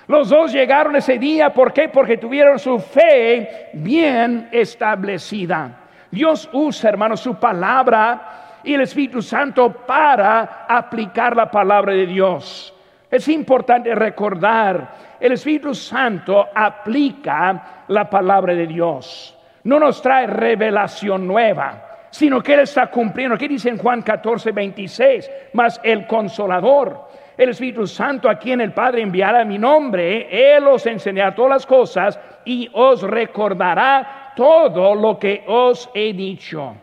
Los 0.08 0.28
dos 0.28 0.52
llegaron 0.52 0.96
ese 0.96 1.18
día, 1.18 1.52
¿por 1.52 1.72
qué? 1.72 1.88
Porque 1.88 2.18
tuvieron 2.18 2.58
su 2.58 2.78
fe 2.78 3.70
bien 3.72 4.48
establecida. 4.52 5.80
Dios 6.10 6.48
usa, 6.52 6.90
hermanos, 6.90 7.20
su 7.20 7.34
palabra 7.34 8.60
y 8.62 8.74
el 8.74 8.82
Espíritu 8.82 9.20
Santo 9.20 9.72
para 9.72 10.66
aplicar 10.68 11.36
la 11.36 11.50
palabra 11.50 11.92
de 11.92 12.06
Dios. 12.06 12.72
Es 13.10 13.28
importante 13.28 13.94
recordar, 13.94 15.16
el 15.18 15.32
Espíritu 15.32 15.74
Santo 15.74 16.48
aplica 16.54 17.84
la 17.88 18.08
palabra 18.08 18.54
de 18.54 18.66
Dios 18.66 19.36
no 19.66 19.80
nos 19.80 20.00
trae 20.00 20.28
revelación 20.28 21.26
nueva, 21.26 22.06
sino 22.10 22.40
que 22.40 22.54
Él 22.54 22.60
está 22.60 22.86
cumpliendo. 22.86 23.36
¿Qué 23.36 23.48
dice 23.48 23.68
en 23.68 23.78
Juan 23.78 24.00
14, 24.00 24.52
26? 24.52 25.30
Mas 25.54 25.80
el 25.82 26.06
consolador, 26.06 27.08
el 27.36 27.50
Espíritu 27.50 27.86
Santo, 27.86 28.28
a 28.30 28.38
quien 28.38 28.60
el 28.60 28.72
Padre 28.72 29.02
enviará 29.02 29.44
mi 29.44 29.58
nombre, 29.58 30.56
Él 30.56 30.66
os 30.66 30.86
enseñará 30.86 31.34
todas 31.34 31.50
las 31.50 31.66
cosas 31.66 32.18
y 32.44 32.68
os 32.72 33.02
recordará 33.02 34.32
todo 34.34 34.94
lo 34.94 35.18
que 35.18 35.44
os 35.46 35.90
he 35.94 36.12
dicho. 36.12 36.76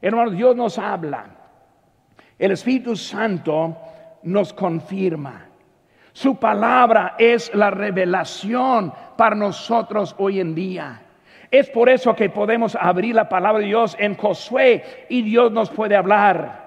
Hermanos, 0.00 0.34
Dios 0.34 0.54
nos 0.54 0.78
habla. 0.78 1.26
El 2.38 2.52
Espíritu 2.52 2.94
Santo 2.94 3.76
nos 4.22 4.52
confirma. 4.52 5.46
Su 6.12 6.36
palabra 6.36 7.14
es 7.18 7.54
la 7.54 7.70
revelación 7.70 8.92
para 9.16 9.34
nosotros 9.34 10.14
hoy 10.18 10.40
en 10.40 10.54
día. 10.54 11.02
Es 11.50 11.70
por 11.70 11.88
eso 11.88 12.14
que 12.14 12.30
podemos 12.30 12.76
abrir 12.78 13.14
la 13.14 13.28
palabra 13.28 13.60
de 13.60 13.66
Dios 13.66 13.96
en 13.98 14.16
Josué 14.16 15.06
y 15.08 15.22
Dios 15.22 15.52
nos 15.52 15.70
puede 15.70 15.96
hablar. 15.96 16.66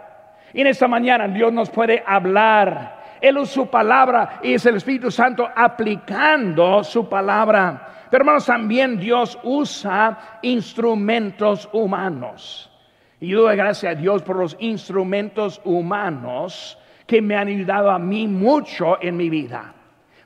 Y 0.53 0.61
en 0.61 0.67
esta 0.67 0.87
mañana 0.87 1.27
Dios 1.27 1.51
nos 1.53 1.69
puede 1.69 2.03
hablar. 2.05 2.98
Él 3.21 3.37
usa 3.37 3.53
su 3.53 3.67
palabra 3.67 4.39
y 4.43 4.53
es 4.53 4.65
el 4.65 4.75
Espíritu 4.75 5.11
Santo 5.11 5.47
aplicando 5.55 6.83
su 6.83 7.07
palabra. 7.07 8.07
Pero 8.09 8.21
hermanos, 8.21 8.45
también 8.45 8.99
Dios 8.99 9.37
usa 9.43 10.39
instrumentos 10.41 11.69
humanos. 11.71 12.71
Y 13.19 13.29
yo 13.29 13.43
doy 13.43 13.55
gracias 13.55 13.91
a 13.91 13.99
Dios 13.99 14.23
por 14.23 14.37
los 14.37 14.55
instrumentos 14.59 15.61
humanos 15.63 16.77
que 17.05 17.21
me 17.21 17.35
han 17.35 17.47
ayudado 17.47 17.91
a 17.91 17.99
mí 17.99 18.27
mucho 18.27 19.01
en 19.01 19.17
mi 19.17 19.29
vida. 19.29 19.73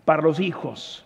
Para 0.06 0.22
los 0.22 0.40
hijos, 0.40 1.06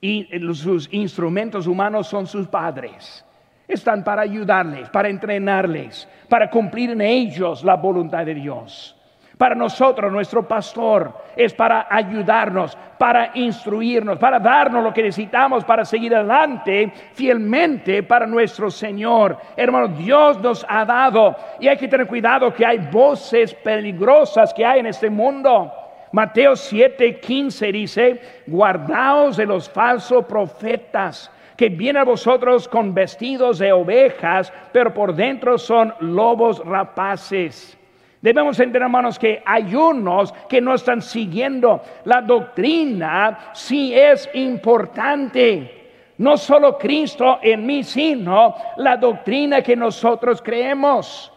y 0.00 0.26
sus 0.54 0.88
instrumentos 0.92 1.66
humanos 1.66 2.06
son 2.06 2.26
sus 2.26 2.48
padres. 2.48 3.24
Están 3.68 4.02
para 4.02 4.22
ayudarles, 4.22 4.88
para 4.88 5.08
entrenarles, 5.08 6.08
para 6.28 6.50
cumplir 6.50 6.90
en 6.90 7.02
ellos 7.02 7.62
la 7.62 7.76
voluntad 7.76 8.24
de 8.24 8.34
Dios. 8.34 8.96
Para 9.40 9.54
nosotros, 9.54 10.12
nuestro 10.12 10.46
pastor 10.46 11.14
es 11.34 11.54
para 11.54 11.86
ayudarnos, 11.88 12.76
para 12.98 13.30
instruirnos, 13.32 14.18
para 14.18 14.38
darnos 14.38 14.84
lo 14.84 14.92
que 14.92 15.02
necesitamos 15.02 15.64
para 15.64 15.82
seguir 15.82 16.14
adelante 16.14 16.92
fielmente 17.14 18.02
para 18.02 18.26
nuestro 18.26 18.70
Señor. 18.70 19.38
Hermano, 19.56 19.88
Dios 19.88 20.38
nos 20.42 20.66
ha 20.68 20.84
dado 20.84 21.34
y 21.58 21.68
hay 21.68 21.78
que 21.78 21.88
tener 21.88 22.06
cuidado 22.06 22.52
que 22.52 22.66
hay 22.66 22.76
voces 22.92 23.54
peligrosas 23.54 24.52
que 24.52 24.66
hay 24.66 24.80
en 24.80 24.86
este 24.88 25.08
mundo 25.08 25.72
Mateo 26.12 26.52
7:15 26.52 27.72
dice, 27.72 28.20
guardaos 28.46 29.38
de 29.38 29.46
los 29.46 29.70
falsos 29.70 30.26
profetas 30.26 31.30
que 31.56 31.70
vienen 31.70 32.02
a 32.02 32.04
vosotros 32.04 32.68
con 32.68 32.92
vestidos 32.92 33.58
de 33.58 33.72
ovejas, 33.72 34.52
pero 34.70 34.92
por 34.92 35.14
dentro 35.14 35.56
son 35.56 35.94
lobos 36.00 36.62
rapaces. 36.66 37.79
Debemos 38.22 38.58
entender, 38.60 38.82
hermanos, 38.82 39.18
que 39.18 39.42
hay 39.46 39.74
unos 39.74 40.32
que 40.48 40.60
no 40.60 40.74
están 40.74 41.00
siguiendo 41.00 41.82
la 42.04 42.20
doctrina, 42.20 43.52
si 43.54 43.94
es 43.94 44.28
importante. 44.34 45.78
No 46.18 46.36
solo 46.36 46.76
Cristo 46.76 47.38
en 47.42 47.64
mí, 47.64 47.82
sino 47.82 48.54
la 48.76 48.98
doctrina 48.98 49.62
que 49.62 49.74
nosotros 49.74 50.42
creemos. 50.42 51.32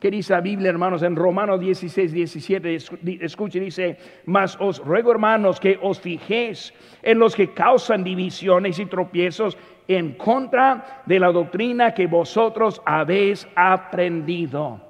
¿Qué 0.00 0.10
dice 0.10 0.32
la 0.32 0.40
Biblia, 0.40 0.70
hermanos? 0.70 1.02
En 1.04 1.14
Romanos 1.14 1.60
16, 1.60 2.12
17, 2.12 2.76
escuche, 3.20 3.60
dice, 3.60 3.96
mas 4.26 4.56
os 4.60 4.78
ruego, 4.84 5.12
hermanos, 5.12 5.60
que 5.60 5.78
os 5.80 6.00
fijéis 6.00 6.74
en 7.02 7.20
los 7.20 7.36
que 7.36 7.54
causan 7.54 8.02
divisiones 8.02 8.80
y 8.80 8.86
tropiezos 8.86 9.56
en 9.86 10.14
contra 10.14 11.02
de 11.06 11.20
la 11.20 11.30
doctrina 11.30 11.94
que 11.94 12.08
vosotros 12.08 12.82
habéis 12.84 13.48
aprendido. 13.54 14.85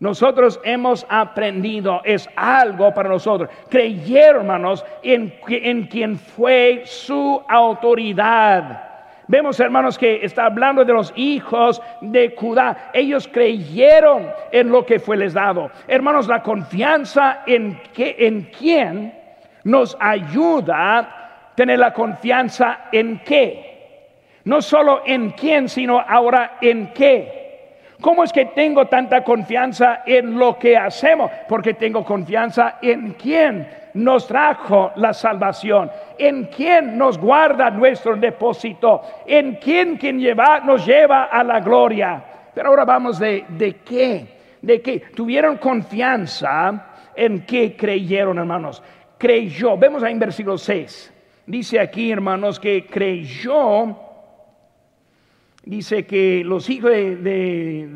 Nosotros 0.00 0.60
hemos 0.64 1.06
aprendido, 1.08 2.00
es 2.04 2.28
algo 2.36 2.92
para 2.92 3.08
nosotros. 3.08 3.48
Creyeron, 3.70 4.42
hermanos, 4.42 4.84
en, 5.02 5.32
en 5.48 5.86
quien 5.86 6.18
fue 6.18 6.82
su 6.84 7.42
autoridad. 7.48 8.94
Vemos, 9.26 9.58
hermanos, 9.58 9.96
que 9.96 10.22
está 10.22 10.46
hablando 10.46 10.84
de 10.84 10.92
los 10.92 11.12
hijos 11.16 11.80
de 12.02 12.34
Judá. 12.36 12.90
Ellos 12.92 13.28
creyeron 13.32 14.30
en 14.52 14.70
lo 14.70 14.84
que 14.84 14.98
fue 14.98 15.16
les 15.16 15.32
dado. 15.32 15.70
Hermanos, 15.88 16.28
la 16.28 16.42
confianza 16.42 17.42
en, 17.46 17.80
que, 17.94 18.16
en 18.18 18.50
quién 18.58 19.14
nos 19.62 19.96
ayuda 19.98 20.98
a 20.98 21.52
tener 21.54 21.78
la 21.78 21.94
confianza 21.94 22.88
en 22.92 23.20
qué. 23.24 23.72
No 24.44 24.60
solo 24.60 25.02
en 25.06 25.30
quién, 25.30 25.70
sino 25.70 26.00
ahora 26.00 26.58
en 26.60 26.92
qué. 26.92 27.43
¿Cómo 28.00 28.24
es 28.24 28.32
que 28.32 28.46
tengo 28.46 28.86
tanta 28.86 29.22
confianza 29.22 30.02
en 30.04 30.38
lo 30.38 30.58
que 30.58 30.76
hacemos? 30.76 31.30
Porque 31.48 31.74
tengo 31.74 32.04
confianza 32.04 32.78
en 32.82 33.12
quién 33.12 33.68
nos 33.94 34.26
trajo 34.26 34.92
la 34.96 35.14
salvación, 35.14 35.90
en 36.18 36.46
quién 36.46 36.98
nos 36.98 37.16
guarda 37.18 37.70
nuestro 37.70 38.16
depósito, 38.16 39.02
en 39.26 39.56
quien 39.56 39.98
lleva, 40.18 40.60
nos 40.60 40.84
lleva 40.84 41.24
a 41.24 41.44
la 41.44 41.60
gloria. 41.60 42.22
Pero 42.52 42.70
ahora 42.70 42.84
vamos 42.84 43.18
de, 43.18 43.44
de 43.48 43.76
qué, 43.76 44.26
de 44.60 44.82
qué. 44.82 45.00
Tuvieron 45.14 45.58
confianza 45.58 46.86
en 47.14 47.46
qué 47.46 47.76
creyeron, 47.76 48.38
hermanos. 48.38 48.82
Creyó, 49.16 49.76
vemos 49.78 50.02
ahí 50.02 50.12
en 50.12 50.18
versículo 50.18 50.58
6. 50.58 51.12
Dice 51.46 51.78
aquí, 51.78 52.10
hermanos, 52.10 52.58
que 52.58 52.86
creyó 52.86 53.96
dice 55.64 56.06
que 56.06 56.42
los 56.44 56.68
hijos 56.70 56.90
de, 56.90 57.88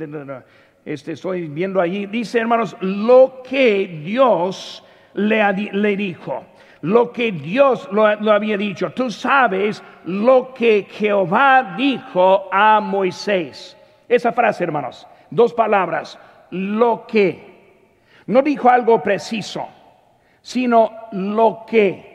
este, 0.84 1.12
estoy 1.12 1.48
viendo 1.48 1.80
allí, 1.80 2.06
dice 2.06 2.38
hermanos, 2.38 2.76
lo 2.80 3.42
que 3.48 4.00
Dios 4.04 4.84
le, 5.14 5.70
le 5.72 5.96
dijo, 5.96 6.44
lo 6.82 7.12
que 7.12 7.32
Dios 7.32 7.88
lo, 7.92 8.14
lo, 8.20 8.32
había 8.32 8.56
dicho. 8.56 8.90
Tú 8.90 9.10
sabes 9.10 9.82
lo 10.04 10.54
que 10.54 10.86
Jehová 10.90 11.74
dijo 11.76 12.48
a 12.52 12.80
Moisés. 12.80 13.76
Esa 14.08 14.32
frase, 14.32 14.64
hermanos, 14.64 15.06
dos 15.30 15.52
palabras, 15.52 16.18
lo 16.50 17.06
que. 17.06 17.46
No 18.26 18.42
dijo 18.42 18.68
algo 18.68 19.02
preciso, 19.02 19.66
sino 20.40 20.90
lo 21.12 21.64
que. 21.66 22.07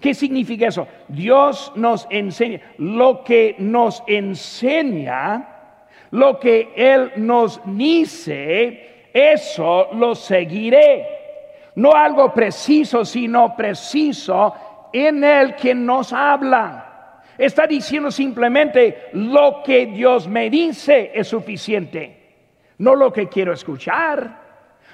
¿Qué 0.00 0.14
significa 0.14 0.68
eso? 0.68 0.86
Dios 1.08 1.72
nos 1.74 2.06
enseña. 2.10 2.60
Lo 2.78 3.24
que 3.24 3.56
nos 3.58 4.02
enseña, 4.06 5.48
lo 6.10 6.38
que 6.38 6.72
Él 6.76 7.12
nos 7.16 7.60
dice, 7.64 9.08
eso 9.12 9.88
lo 9.94 10.14
seguiré. 10.14 11.06
No 11.76 11.92
algo 11.92 12.32
preciso, 12.32 13.04
sino 13.04 13.56
preciso 13.56 14.54
en 14.92 15.24
el 15.24 15.54
que 15.56 15.74
nos 15.74 16.12
habla. 16.12 17.22
Está 17.38 17.66
diciendo 17.66 18.10
simplemente 18.10 19.08
lo 19.12 19.62
que 19.62 19.86
Dios 19.86 20.26
me 20.26 20.48
dice 20.48 21.10
es 21.14 21.28
suficiente. 21.28 22.16
No 22.78 22.94
lo 22.94 23.12
que 23.12 23.28
quiero 23.28 23.52
escuchar, 23.52 24.40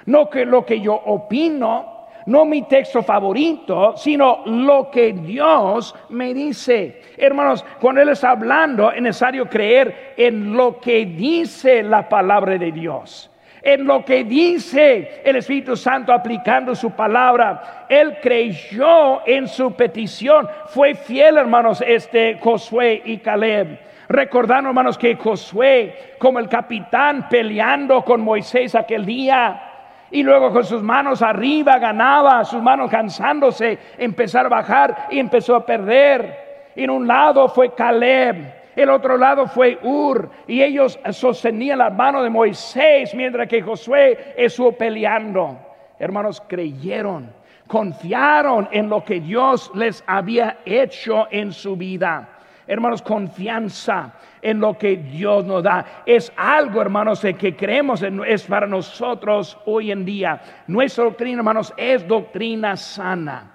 no 0.06 0.28
que 0.28 0.44
lo 0.44 0.64
que 0.64 0.80
yo 0.80 0.94
opino, 0.94 2.01
no 2.26 2.44
mi 2.44 2.62
texto 2.62 3.02
favorito, 3.02 3.96
sino 3.96 4.42
lo 4.46 4.90
que 4.90 5.12
Dios 5.12 5.94
me 6.10 6.34
dice. 6.34 7.00
Hermanos, 7.16 7.64
cuando 7.80 8.00
Él 8.00 8.10
está 8.10 8.30
hablando, 8.30 8.90
es 8.92 9.02
necesario 9.02 9.48
creer 9.48 10.14
en 10.16 10.56
lo 10.56 10.78
que 10.78 11.06
dice 11.06 11.82
la 11.82 12.08
palabra 12.08 12.58
de 12.58 12.72
Dios. 12.72 13.30
En 13.64 13.84
lo 13.84 14.04
que 14.04 14.24
dice 14.24 15.22
el 15.24 15.36
Espíritu 15.36 15.76
Santo 15.76 16.12
aplicando 16.12 16.74
su 16.74 16.90
palabra. 16.90 17.86
Él 17.88 18.18
creyó 18.20 19.24
en 19.26 19.46
su 19.46 19.72
petición. 19.74 20.48
Fue 20.66 20.94
fiel, 20.94 21.36
hermanos, 21.36 21.82
este 21.86 22.38
Josué 22.40 23.02
y 23.04 23.18
Caleb. 23.18 23.78
Recordando, 24.08 24.68
hermanos, 24.68 24.98
que 24.98 25.14
Josué, 25.14 26.14
como 26.18 26.40
el 26.40 26.48
capitán 26.48 27.28
peleando 27.28 28.04
con 28.04 28.20
Moisés 28.20 28.74
aquel 28.74 29.06
día, 29.06 29.71
y 30.12 30.22
luego 30.22 30.52
con 30.52 30.64
sus 30.64 30.82
manos 30.82 31.22
arriba 31.22 31.78
ganaba, 31.78 32.44
sus 32.44 32.62
manos 32.62 32.90
cansándose, 32.90 33.78
empezar 33.96 34.46
a 34.46 34.50
bajar 34.50 35.08
y 35.10 35.18
empezó 35.18 35.56
a 35.56 35.66
perder. 35.66 36.70
En 36.76 36.90
un 36.90 37.06
lado 37.06 37.48
fue 37.48 37.74
Caleb, 37.74 38.62
el 38.76 38.90
otro 38.90 39.16
lado 39.16 39.46
fue 39.46 39.78
Ur, 39.82 40.30
y 40.46 40.62
ellos 40.62 40.98
sostenían 41.10 41.78
la 41.78 41.90
mano 41.90 42.22
de 42.22 42.28
Moisés 42.28 43.14
mientras 43.14 43.48
que 43.48 43.62
Josué 43.62 44.34
estuvo 44.36 44.72
peleando. 44.72 45.58
Hermanos, 45.98 46.42
creyeron, 46.46 47.32
confiaron 47.66 48.68
en 48.70 48.90
lo 48.90 49.02
que 49.04 49.18
Dios 49.18 49.70
les 49.74 50.04
había 50.06 50.58
hecho 50.66 51.26
en 51.30 51.52
su 51.52 51.74
vida. 51.74 52.28
Hermanos, 52.66 53.02
confianza 53.02 54.12
en 54.42 54.58
lo 54.60 54.76
que 54.76 54.96
Dios 54.96 55.44
nos 55.44 55.62
da. 55.62 56.02
Es 56.04 56.32
algo, 56.36 56.82
hermanos, 56.82 57.20
que 57.38 57.56
creemos 57.56 58.02
es 58.02 58.42
para 58.42 58.66
nosotros 58.66 59.56
hoy 59.64 59.92
en 59.92 60.04
día. 60.04 60.42
Nuestra 60.66 61.04
doctrina, 61.04 61.38
hermanos, 61.38 61.72
es 61.76 62.06
doctrina 62.06 62.76
sana, 62.76 63.50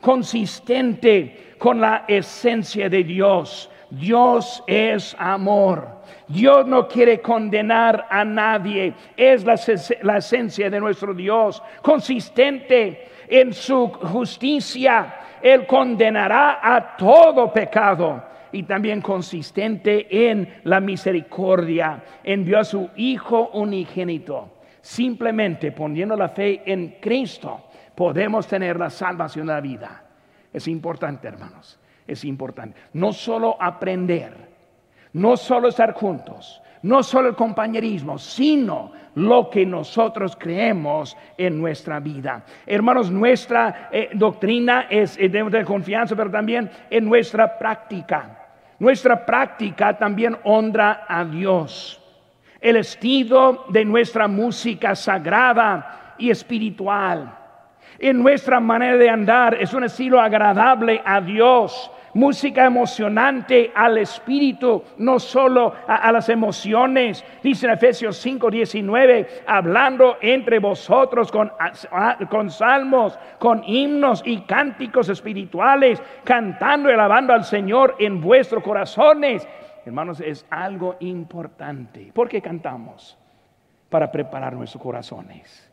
consistente 0.00 1.56
con 1.58 1.80
la 1.80 2.04
esencia 2.06 2.88
de 2.88 3.02
Dios. 3.02 3.68
Dios 3.90 4.62
es 4.66 5.16
amor. 5.18 5.88
Dios 6.28 6.66
no 6.66 6.86
quiere 6.86 7.20
condenar 7.20 8.06
a 8.08 8.24
nadie. 8.24 8.94
Es 9.16 9.44
la, 9.44 9.58
la, 10.02 10.18
esencia 10.18 10.70
de 10.70 10.78
nuestro 10.78 11.14
Dios. 11.14 11.62
Consistente 11.82 13.08
en 13.28 13.52
su 13.52 13.88
justicia. 13.88 15.14
Él 15.42 15.66
condenará 15.66 16.60
a 16.62 16.96
todo 16.96 17.50
pecado 17.52 18.22
y 18.52 18.62
también 18.64 19.00
consistente 19.00 20.30
en 20.30 20.60
la 20.64 20.80
misericordia. 20.80 22.02
Envió 22.24 22.58
a 22.58 22.64
su 22.64 22.90
Hijo 22.96 23.50
unigénito. 23.52 24.58
Simplemente 24.80 25.72
poniendo 25.72 26.16
la 26.16 26.28
fe 26.28 26.62
en 26.64 26.96
Cristo 27.00 27.64
podemos 27.94 28.46
tener 28.46 28.78
la 28.78 28.90
salvación 28.90 29.46
de 29.48 29.52
la 29.52 29.60
vida. 29.60 30.04
Es 30.52 30.68
importante, 30.68 31.28
hermanos. 31.28 31.78
Es 32.06 32.24
importante. 32.24 32.78
No 32.94 33.12
solo 33.12 33.60
aprender, 33.60 34.32
no 35.12 35.36
solo 35.36 35.68
estar 35.68 35.92
juntos, 35.92 36.62
no 36.82 37.02
solo 37.02 37.28
el 37.28 37.34
compañerismo, 37.34 38.18
sino 38.18 38.92
lo 39.14 39.50
que 39.50 39.66
nosotros 39.66 40.36
creemos 40.38 41.16
en 41.36 41.60
nuestra 41.60 41.98
vida. 41.98 42.44
Hermanos, 42.66 43.10
nuestra 43.10 43.88
eh, 43.90 44.10
doctrina 44.14 44.86
es, 44.88 45.18
eh, 45.18 45.28
de 45.28 45.64
confianza, 45.64 46.14
pero 46.14 46.30
también 46.30 46.70
en 46.88 47.04
nuestra 47.04 47.58
práctica. 47.58 48.37
Nuestra 48.78 49.26
práctica 49.26 49.98
también 49.98 50.36
honra 50.44 51.04
a 51.08 51.24
Dios. 51.24 52.00
El 52.60 52.76
estilo 52.76 53.66
de 53.68 53.84
nuestra 53.84 54.28
música 54.28 54.94
sagrada 54.94 56.14
y 56.18 56.30
espiritual. 56.30 57.34
En 57.98 58.22
nuestra 58.22 58.60
manera 58.60 58.96
de 58.96 59.10
andar 59.10 59.54
es 59.54 59.72
un 59.74 59.84
estilo 59.84 60.20
agradable 60.20 61.02
a 61.04 61.20
Dios 61.20 61.90
música 62.14 62.64
emocionante 62.64 63.70
al 63.74 63.98
espíritu, 63.98 64.82
no 64.98 65.18
solo 65.18 65.74
a, 65.86 66.10
las 66.12 66.28
emociones. 66.28 67.24
Dice 67.42 67.66
en 67.66 67.72
Efesios 67.72 68.16
5, 68.18 68.50
19, 68.50 69.42
hablando 69.46 70.16
entre 70.20 70.58
vosotros 70.58 71.30
con, 71.30 71.52
con 72.30 72.50
salmos, 72.50 73.18
con 73.38 73.62
himnos 73.64 74.22
y 74.24 74.40
cánticos 74.42 75.08
espirituales, 75.08 76.02
cantando 76.24 76.90
y 76.90 76.92
alabando 76.92 77.32
al 77.32 77.44
Señor 77.44 77.96
en 77.98 78.20
vuestros 78.20 78.62
corazones. 78.62 79.46
Hermanos, 79.84 80.20
es 80.20 80.44
algo 80.50 80.96
importante. 81.00 82.10
¿Por 82.12 82.28
qué 82.28 82.42
cantamos? 82.42 83.18
Para 83.88 84.10
preparar 84.12 84.54
nuestros 84.54 84.82
corazones. 84.82 85.70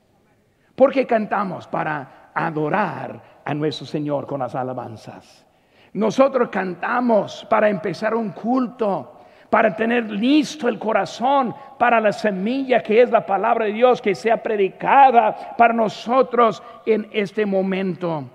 ¿Por 0.75 0.91
qué 0.91 1.05
cantamos? 1.05 1.67
Para 1.67 2.31
adorar 2.33 3.21
a 3.43 3.53
nuestro 3.53 3.85
Señor 3.85 4.25
con 4.25 4.39
las 4.39 4.55
alabanzas. 4.55 5.44
Nosotros 5.95 6.49
cantamos 6.49 7.47
para 7.49 7.69
empezar 7.69 8.15
un 8.15 8.31
culto, 8.31 9.13
para 9.49 9.73
tener 9.77 10.12
listo 10.12 10.67
el 10.67 10.77
corazón 10.77 11.55
para 11.79 12.01
la 12.01 12.12
semilla 12.12 12.84
que 12.84 13.01
es 13.01 13.10
la 13.10 13.25
palabra 13.25 13.63
de 13.63 13.71
Dios 13.71 14.01
que 14.01 14.13
sea 14.13 14.43
predicada 14.43 15.55
para 15.58 15.73
nosotros 15.73 16.62
en 16.86 17.08
este 17.13 17.45
momento. 17.45 18.29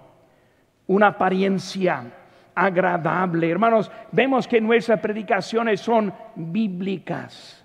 Una 0.87 1.09
apariencia 1.09 2.11
agradable. 2.55 3.51
Hermanos, 3.51 3.91
vemos 4.11 4.49
que 4.49 4.59
nuestras 4.59 4.99
predicaciones 5.01 5.83
son 5.83 6.15
bíblicas. 6.37 7.63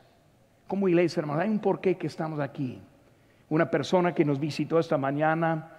Como 0.67 0.89
iglesia, 0.89 1.21
hermanos, 1.21 1.43
hay 1.43 1.49
un 1.49 1.59
porqué 1.59 1.95
que 1.95 2.07
estamos 2.07 2.41
aquí. 2.41 2.81
Una 3.47 3.71
persona 3.71 4.13
que 4.13 4.25
nos 4.25 4.41
visitó 4.41 4.77
esta 4.77 4.97
mañana 4.97 5.69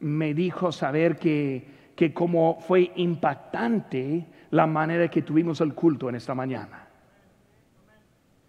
me 0.00 0.34
dijo 0.34 0.72
saber 0.72 1.18
que 1.18 1.83
que 1.94 2.12
como 2.12 2.58
fue 2.60 2.92
impactante 2.96 4.26
la 4.50 4.66
manera 4.66 5.08
que 5.08 5.22
tuvimos 5.22 5.60
el 5.60 5.74
culto 5.74 6.08
en 6.08 6.16
esta 6.16 6.34
mañana. 6.34 6.86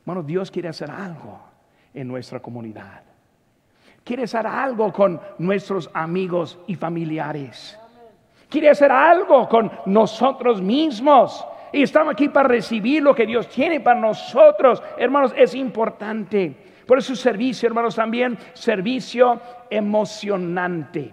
Bueno, 0.03 0.23
Dios 0.23 0.51
quiere 0.51 0.69
hacer 0.69 0.89
algo 0.91 1.39
en 1.93 2.07
nuestra 2.07 2.39
comunidad. 2.39 3.03
quiere 4.03 4.23
hacer 4.23 4.45
algo 4.45 4.93
con 4.93 5.19
nuestros 5.39 5.89
amigos 5.91 6.59
y 6.67 6.75
familiares. 6.75 7.75
Quiere 8.47 8.69
hacer 8.69 8.91
algo 8.91 9.49
con 9.49 9.71
nosotros 9.87 10.61
mismos. 10.61 11.43
Y 11.73 11.81
estamos 11.81 12.13
aquí 12.13 12.29
para 12.29 12.47
recibir 12.47 13.01
lo 13.01 13.15
que 13.15 13.25
Dios 13.25 13.49
tiene 13.49 13.79
para 13.79 13.99
nosotros. 13.99 14.83
Hermanos, 14.97 15.33
es 15.35 15.55
importante. 15.55 16.55
Por 16.85 16.99
eso 16.99 17.15
servicio, 17.15 17.67
hermanos, 17.67 17.95
también 17.95 18.37
servicio 18.53 19.41
emocionante. 19.71 21.11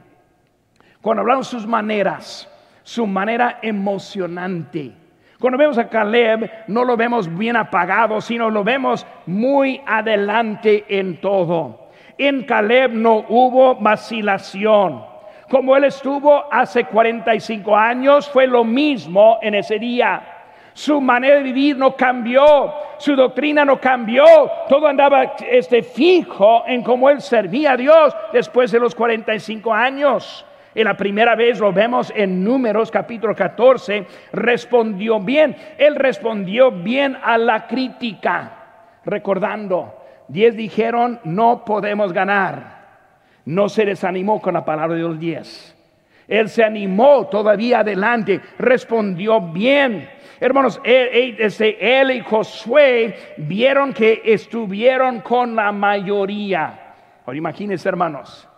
Cuando 1.02 1.22
hablamos 1.22 1.48
sus 1.48 1.66
maneras, 1.66 2.48
su 2.84 3.08
manera 3.08 3.58
emocionante. 3.60 4.92
Cuando 5.40 5.58
vemos 5.58 5.76
a 5.76 5.88
Caleb, 5.88 6.48
no 6.68 6.84
lo 6.84 6.96
vemos 6.96 7.36
bien 7.36 7.56
apagado, 7.56 8.20
sino 8.20 8.48
lo 8.48 8.62
vemos 8.62 9.04
muy 9.26 9.80
adelante 9.84 10.84
en 10.88 11.20
todo. 11.20 11.88
En 12.16 12.44
Caleb 12.44 12.92
no 12.92 13.24
hubo 13.28 13.74
vacilación. 13.74 15.04
Como 15.50 15.76
él 15.76 15.84
estuvo 15.84 16.44
hace 16.52 16.84
45 16.84 17.76
años, 17.76 18.30
fue 18.30 18.46
lo 18.46 18.62
mismo 18.62 19.40
en 19.42 19.56
ese 19.56 19.80
día. 19.80 20.22
Su 20.72 21.00
manera 21.00 21.38
de 21.38 21.42
vivir 21.42 21.76
no 21.76 21.96
cambió, 21.96 22.72
su 22.98 23.16
doctrina 23.16 23.64
no 23.64 23.80
cambió, 23.80 24.24
todo 24.68 24.86
andaba 24.86 25.34
este, 25.50 25.82
fijo 25.82 26.62
en 26.64 26.84
cómo 26.84 27.10
él 27.10 27.20
servía 27.20 27.72
a 27.72 27.76
Dios 27.76 28.16
después 28.32 28.70
de 28.70 28.78
los 28.78 28.94
45 28.94 29.74
años. 29.74 30.46
En 30.74 30.84
la 30.84 30.96
primera 30.96 31.34
vez 31.34 31.60
lo 31.60 31.72
vemos 31.72 32.12
en 32.16 32.42
Números 32.42 32.90
capítulo 32.90 33.34
14, 33.34 34.06
respondió 34.32 35.20
bien, 35.20 35.54
él 35.76 35.96
respondió 35.96 36.70
bien 36.70 37.16
a 37.22 37.36
la 37.36 37.66
crítica, 37.66 39.00
recordando, 39.04 39.94
diez 40.28 40.56
dijeron, 40.56 41.20
no 41.24 41.64
podemos 41.64 42.12
ganar, 42.12 42.82
no 43.44 43.68
se 43.68 43.84
desanimó 43.84 44.40
con 44.40 44.54
la 44.54 44.64
palabra 44.64 44.96
de 44.96 45.02
los 45.02 45.18
diez. 45.18 45.76
Él 46.26 46.48
se 46.48 46.64
animó 46.64 47.26
todavía 47.26 47.80
adelante, 47.80 48.40
respondió 48.58 49.40
bien. 49.40 50.08
Hermanos, 50.40 50.80
él, 50.82 51.36
él, 51.80 52.10
y 52.12 52.20
Josué 52.20 53.14
vieron 53.36 53.92
que 53.92 54.22
estuvieron 54.24 55.20
con 55.20 55.54
la 55.54 55.70
mayoría. 55.72 56.94
Ahora 57.26 57.36
imagínense, 57.36 57.88
hermanos, 57.88 58.48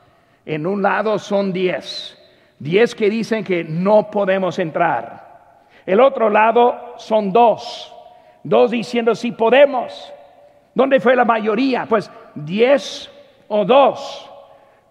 en 0.47 0.67
un 0.67 0.83
lado 0.83 1.19
son 1.19 1.53
diez, 1.53 2.19
diez 2.59 2.95
que 2.95 3.09
dicen 3.09 3.45
que 3.45 3.65
no 3.65 4.11
podemos 4.11 4.59
entrar. 4.59 5.65
El 5.87 6.01
otro 6.01 6.31
lado 6.31 6.95
son 6.97 7.33
dos, 7.33 7.93
dos 8.43 8.71
diciendo 8.71 9.15
si 9.15 9.33
podemos. 9.33 10.13
¿Dónde 10.75 11.01
fue 11.01 11.15
la 11.15 11.25
mayoría? 11.25 11.87
Pues 11.87 12.11
diez 12.35 13.11
o 13.49 13.65
dos. 13.65 14.31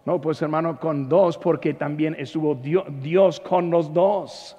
No, 0.05 0.19
pues 0.19 0.41
hermano, 0.41 0.79
con 0.79 1.07
dos, 1.07 1.37
porque 1.37 1.73
también 1.73 2.15
estuvo 2.19 2.55
Dios, 2.55 3.39
con 3.39 3.69
los 3.69 3.93
dos. 3.93 4.57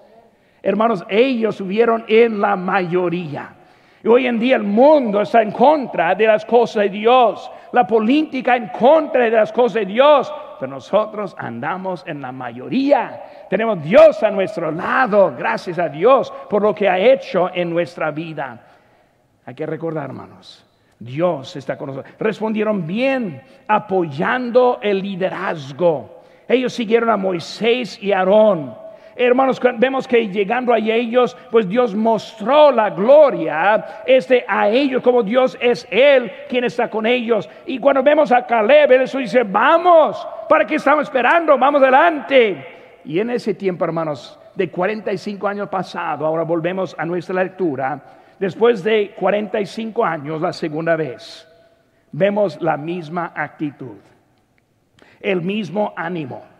Hermanos, 0.62 1.04
ellos 1.08 1.56
subieron 1.56 2.04
en 2.08 2.40
la 2.40 2.56
mayoría. 2.56 3.54
Y 4.02 4.08
hoy 4.08 4.26
en 4.26 4.38
día 4.38 4.56
el 4.56 4.62
mundo 4.62 5.20
está 5.20 5.42
en 5.42 5.50
contra 5.50 6.14
de 6.14 6.26
las 6.26 6.44
cosas 6.46 6.84
de 6.84 6.88
Dios, 6.90 7.50
la 7.72 7.86
política 7.86 8.56
en 8.56 8.68
contra 8.68 9.24
de 9.24 9.30
las 9.30 9.52
cosas 9.52 9.74
de 9.74 9.86
Dios, 9.86 10.32
nosotros 10.66 11.34
andamos 11.38 12.04
en 12.06 12.20
la 12.20 12.32
mayoría. 12.32 13.46
Tenemos 13.50 13.82
Dios 13.82 14.22
a 14.22 14.30
nuestro 14.30 14.70
lado, 14.70 15.34
gracias 15.36 15.78
a 15.78 15.88
Dios 15.88 16.32
por 16.48 16.62
lo 16.62 16.74
que 16.74 16.88
ha 16.88 16.98
hecho 16.98 17.50
en 17.52 17.70
nuestra 17.70 18.10
vida. 18.10 18.66
Hay 19.46 19.54
que 19.54 19.66
recordar, 19.66 20.04
hermanos, 20.04 20.64
Dios 20.98 21.56
está 21.56 21.76
con 21.76 21.88
nosotros. 21.88 22.14
Respondieron 22.18 22.86
bien 22.86 23.42
apoyando 23.68 24.78
el 24.82 25.00
liderazgo. 25.00 26.22
Ellos 26.48 26.72
siguieron 26.72 27.10
a 27.10 27.16
Moisés 27.16 28.02
y 28.02 28.12
Aarón. 28.12 28.83
Hermanos, 29.16 29.60
vemos 29.78 30.08
que 30.08 30.28
llegando 30.28 30.72
a 30.72 30.78
ellos, 30.78 31.36
pues 31.50 31.68
Dios 31.68 31.94
mostró 31.94 32.72
la 32.72 32.90
gloria 32.90 34.02
este, 34.06 34.44
a 34.48 34.68
ellos, 34.68 35.02
como 35.02 35.22
Dios 35.22 35.56
es 35.60 35.86
Él 35.90 36.32
quien 36.48 36.64
está 36.64 36.90
con 36.90 37.06
ellos. 37.06 37.48
Y 37.64 37.78
cuando 37.78 38.02
vemos 38.02 38.32
a 38.32 38.44
Caleb, 38.44 38.90
Él 38.92 39.04
dice, 39.04 39.44
vamos, 39.44 40.26
¿para 40.48 40.66
qué 40.66 40.76
estamos 40.76 41.04
esperando? 41.04 41.56
Vamos 41.56 41.80
adelante. 41.80 42.66
Y 43.04 43.20
en 43.20 43.30
ese 43.30 43.54
tiempo, 43.54 43.84
hermanos, 43.84 44.38
de 44.54 44.68
45 44.68 45.46
años 45.46 45.68
pasado, 45.68 46.26
ahora 46.26 46.42
volvemos 46.42 46.96
a 46.98 47.04
nuestra 47.04 47.40
lectura, 47.42 48.00
después 48.38 48.82
de 48.82 49.14
45 49.16 50.04
años, 50.04 50.40
la 50.40 50.52
segunda 50.52 50.96
vez, 50.96 51.48
vemos 52.10 52.60
la 52.60 52.76
misma 52.76 53.32
actitud, 53.34 53.98
el 55.20 55.40
mismo 55.40 55.92
ánimo 55.96 56.53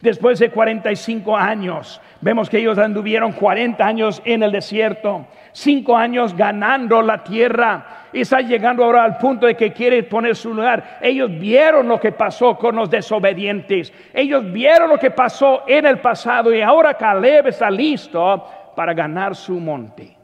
Después 0.00 0.38
de 0.38 0.50
45 0.50 1.36
años, 1.36 2.00
vemos 2.20 2.50
que 2.50 2.58
ellos 2.58 2.76
anduvieron 2.76 3.32
40 3.32 3.84
años 3.84 4.20
en 4.26 4.42
el 4.42 4.52
desierto, 4.52 5.26
5 5.52 5.96
años 5.96 6.36
ganando 6.36 7.00
la 7.00 7.24
tierra 7.24 8.08
y 8.12 8.20
está 8.20 8.40
llegando 8.40 8.84
ahora 8.84 9.04
al 9.04 9.16
punto 9.16 9.46
de 9.46 9.56
que 9.56 9.72
quiere 9.72 10.02
poner 10.02 10.36
su 10.36 10.52
lugar. 10.52 10.98
Ellos 11.00 11.30
vieron 11.38 11.88
lo 11.88 11.98
que 11.98 12.12
pasó 12.12 12.58
con 12.58 12.76
los 12.76 12.90
desobedientes, 12.90 13.90
ellos 14.12 14.52
vieron 14.52 14.90
lo 14.90 14.98
que 14.98 15.10
pasó 15.10 15.62
en 15.66 15.86
el 15.86 15.98
pasado 15.98 16.52
y 16.52 16.60
ahora 16.60 16.94
Caleb 16.94 17.46
está 17.46 17.70
listo 17.70 18.44
para 18.76 18.92
ganar 18.92 19.34
su 19.34 19.58
monte 19.58 20.14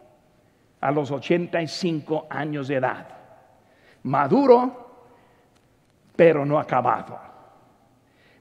a 0.83 0.91
los 0.91 1.11
85 1.11 2.27
años 2.29 2.69
de 2.69 2.75
edad. 2.75 3.07
Maduro, 4.03 4.91
pero 6.15 6.45
no 6.45 6.59
acabado 6.59 7.32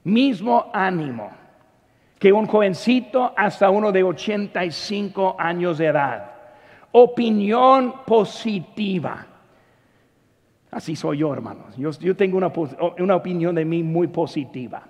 mismo 0.04 0.70
ánimo 0.72 1.30
que 2.18 2.32
un 2.32 2.46
jovencito 2.46 3.32
hasta 3.36 3.68
uno 3.68 3.90
de 3.90 4.04
85 4.04 5.34
años 5.38 5.78
de 5.78 5.86
edad. 5.86 6.30
Opinión 6.92 7.94
positiva. 8.06 9.26
Así 10.70 10.94
soy 10.94 11.18
yo, 11.18 11.32
hermanos. 11.32 11.76
Yo, 11.76 12.14
tengo 12.16 12.36
una, 12.36 13.16
opinión 13.16 13.56
de 13.56 13.64
mí 13.64 13.82
muy 13.82 14.06
positiva. 14.06 14.84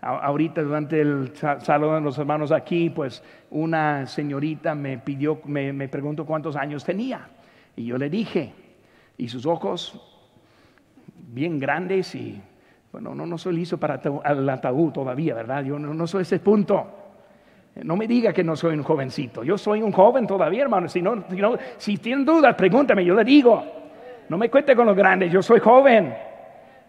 ahorita 0.00 0.62
durante 0.62 1.00
el 1.00 1.32
saludo 1.36 1.94
de 1.94 2.00
los 2.00 2.18
hermanos 2.18 2.50
aquí, 2.50 2.90
pues 2.90 3.22
una 3.50 4.06
señorita 4.06 4.74
me 4.74 4.98
pidió, 4.98 5.40
me, 5.44 5.72
me 5.72 5.88
preguntó 5.88 6.26
cuántos 6.26 6.56
años 6.56 6.84
tenía. 6.84 7.28
Y 7.76 7.84
yo 7.84 7.96
le 7.96 8.10
dije, 8.10 8.52
y 9.16 9.28
sus 9.28 9.46
ojos 9.46 10.00
bien 11.32 11.60
grandes 11.60 12.14
y 12.16 12.42
bueno, 12.92 13.14
no, 13.14 13.24
no 13.24 13.38
soy 13.38 13.56
listo 13.56 13.78
para 13.78 14.00
el 14.26 14.48
ataúd 14.48 14.92
todavía, 14.92 15.34
¿verdad? 15.34 15.64
Yo 15.64 15.78
no, 15.78 16.06
soy 16.06 16.22
ese 16.22 16.38
punto. 16.40 16.86
No 17.84 17.96
me 17.96 18.06
diga 18.06 18.34
que 18.34 18.44
no 18.44 18.54
soy 18.54 18.74
un 18.74 18.82
jovencito. 18.82 19.42
Yo 19.42 19.56
soy 19.56 19.80
un 19.80 19.92
joven 19.92 20.26
todavía, 20.26 20.62
hermano. 20.62 20.88
Si, 20.88 21.00
no, 21.00 21.24
si, 21.78 21.96
tienen 21.96 22.26
dudas, 22.26 22.54
pregúntame, 22.54 23.02
yo 23.02 23.14
le 23.14 23.24
digo. 23.24 23.64
No 24.28 24.36
me 24.36 24.50
cuente 24.50 24.76
con 24.76 24.84
los 24.86 24.94
grandes, 24.94 25.32
yo 25.32 25.42
soy 25.42 25.58
joven. 25.58 26.14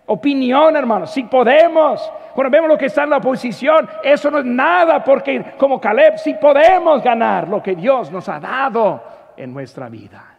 Opinión, 0.08 0.76
hermano, 0.76 1.08
si 1.08 1.24
podemos. 1.24 2.12
Cuando 2.36 2.52
vemos 2.52 2.70
lo 2.70 2.78
que 2.78 2.88
está 2.88 3.04
en 3.04 3.12
la 3.12 3.18
oposición, 3.18 3.88
eso 4.04 4.30
no 4.30 4.40
es 4.40 4.46
nada, 4.46 5.02
porque 5.06 5.54
como 5.58 5.80
Caleb, 5.80 6.18
si 6.18 6.34
podemos 6.34 7.02
ganar 7.02 7.48
lo 7.48 7.64
que 7.64 7.76
Dios 7.76 8.12
nos 8.12 8.28
ha 8.28 8.42
dado 8.42 9.02
en 9.38 9.54
nuestra 9.54 9.88
vida. 9.88 10.33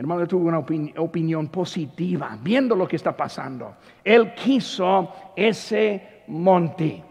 Hermano, 0.00 0.26
tuvo 0.26 0.48
una 0.48 0.60
opinión 0.60 1.48
positiva, 1.48 2.38
viendo 2.40 2.74
lo 2.74 2.88
que 2.88 2.96
está 2.96 3.14
pasando. 3.14 3.76
Él 4.02 4.32
quiso 4.32 5.12
ese 5.36 6.22
monte, 6.28 7.04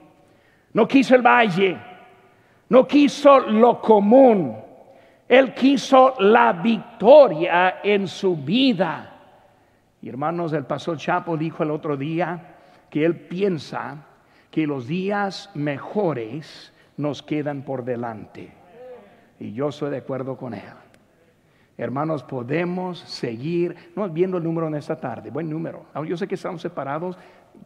no 0.74 0.88
quiso 0.88 1.14
el 1.14 1.22
valle, 1.22 1.78
no 2.70 2.88
quiso 2.88 3.42
lo 3.42 3.80
común. 3.80 4.58
Él 5.28 5.54
quiso 5.54 6.16
la 6.18 6.52
victoria 6.52 7.80
en 7.84 8.08
su 8.08 8.36
vida. 8.36 9.20
Y 10.02 10.10
hermanos, 10.10 10.52
el 10.54 10.66
pastor 10.66 10.98
Chapo 10.98 11.38
dijo 11.38 11.62
el 11.62 11.70
otro 11.70 11.96
día 11.96 12.56
que 12.90 13.06
él 13.06 13.16
piensa 13.16 14.04
que 14.50 14.66
los 14.66 14.88
días 14.88 15.52
mejores 15.54 16.74
nos 16.98 17.22
quedan 17.22 17.62
por 17.62 17.86
delante. 17.86 18.52
Y 19.40 19.54
yo 19.54 19.70
estoy 19.70 19.92
de 19.92 19.98
acuerdo 19.98 20.36
con 20.36 20.56
él. 20.56 20.89
Hermanos, 21.80 22.24
podemos 22.24 23.00
seguir, 23.00 23.94
no 23.96 24.10
viendo 24.10 24.36
el 24.36 24.44
número 24.44 24.68
en 24.68 24.76
esta 24.76 24.98
tarde, 24.98 25.30
buen 25.30 25.50
número. 25.50 25.86
Yo 26.06 26.18
sé 26.18 26.28
que 26.28 26.36
estamos 26.36 26.62
separados, 26.62 27.18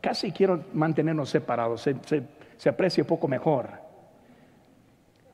casi 0.02 0.32
quiero 0.32 0.65
mantenernos 0.71 1.32
separados, 1.32 1.82
se, 1.82 2.69
aprecia 2.69 3.02
un 3.02 3.08
poco 3.08 3.28
mejor. 3.28 3.71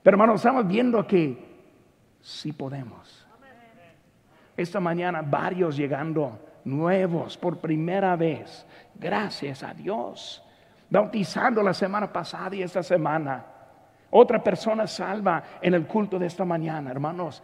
Pero 0.01 0.15
hermanos, 0.15 0.37
estamos 0.37 0.65
viendo 0.65 1.05
que 1.05 1.37
sí 2.21 2.53
podemos. 2.53 3.27
Esta 4.55 4.79
mañana 4.79 5.23
varios 5.23 5.75
llegando 5.75 6.39
nuevos 6.63 7.37
por 7.37 7.57
primera 7.57 8.15
vez, 8.15 8.65
gracias 8.95 9.61
a 9.61 9.73
Dios. 9.73 10.41
Bautizando 10.89 11.61
la 11.61 11.73
semana 11.73 12.13
pasada 12.13 12.55
y 12.55 12.63
esta 12.63 12.81
semana. 12.81 13.45
Otra 14.11 14.41
persona 14.41 14.87
salva 14.87 15.43
en 15.61 15.73
el 15.73 15.85
culto 15.85 16.17
de 16.17 16.27
esta 16.27 16.45
mañana, 16.45 16.91
hermanos 16.91 17.43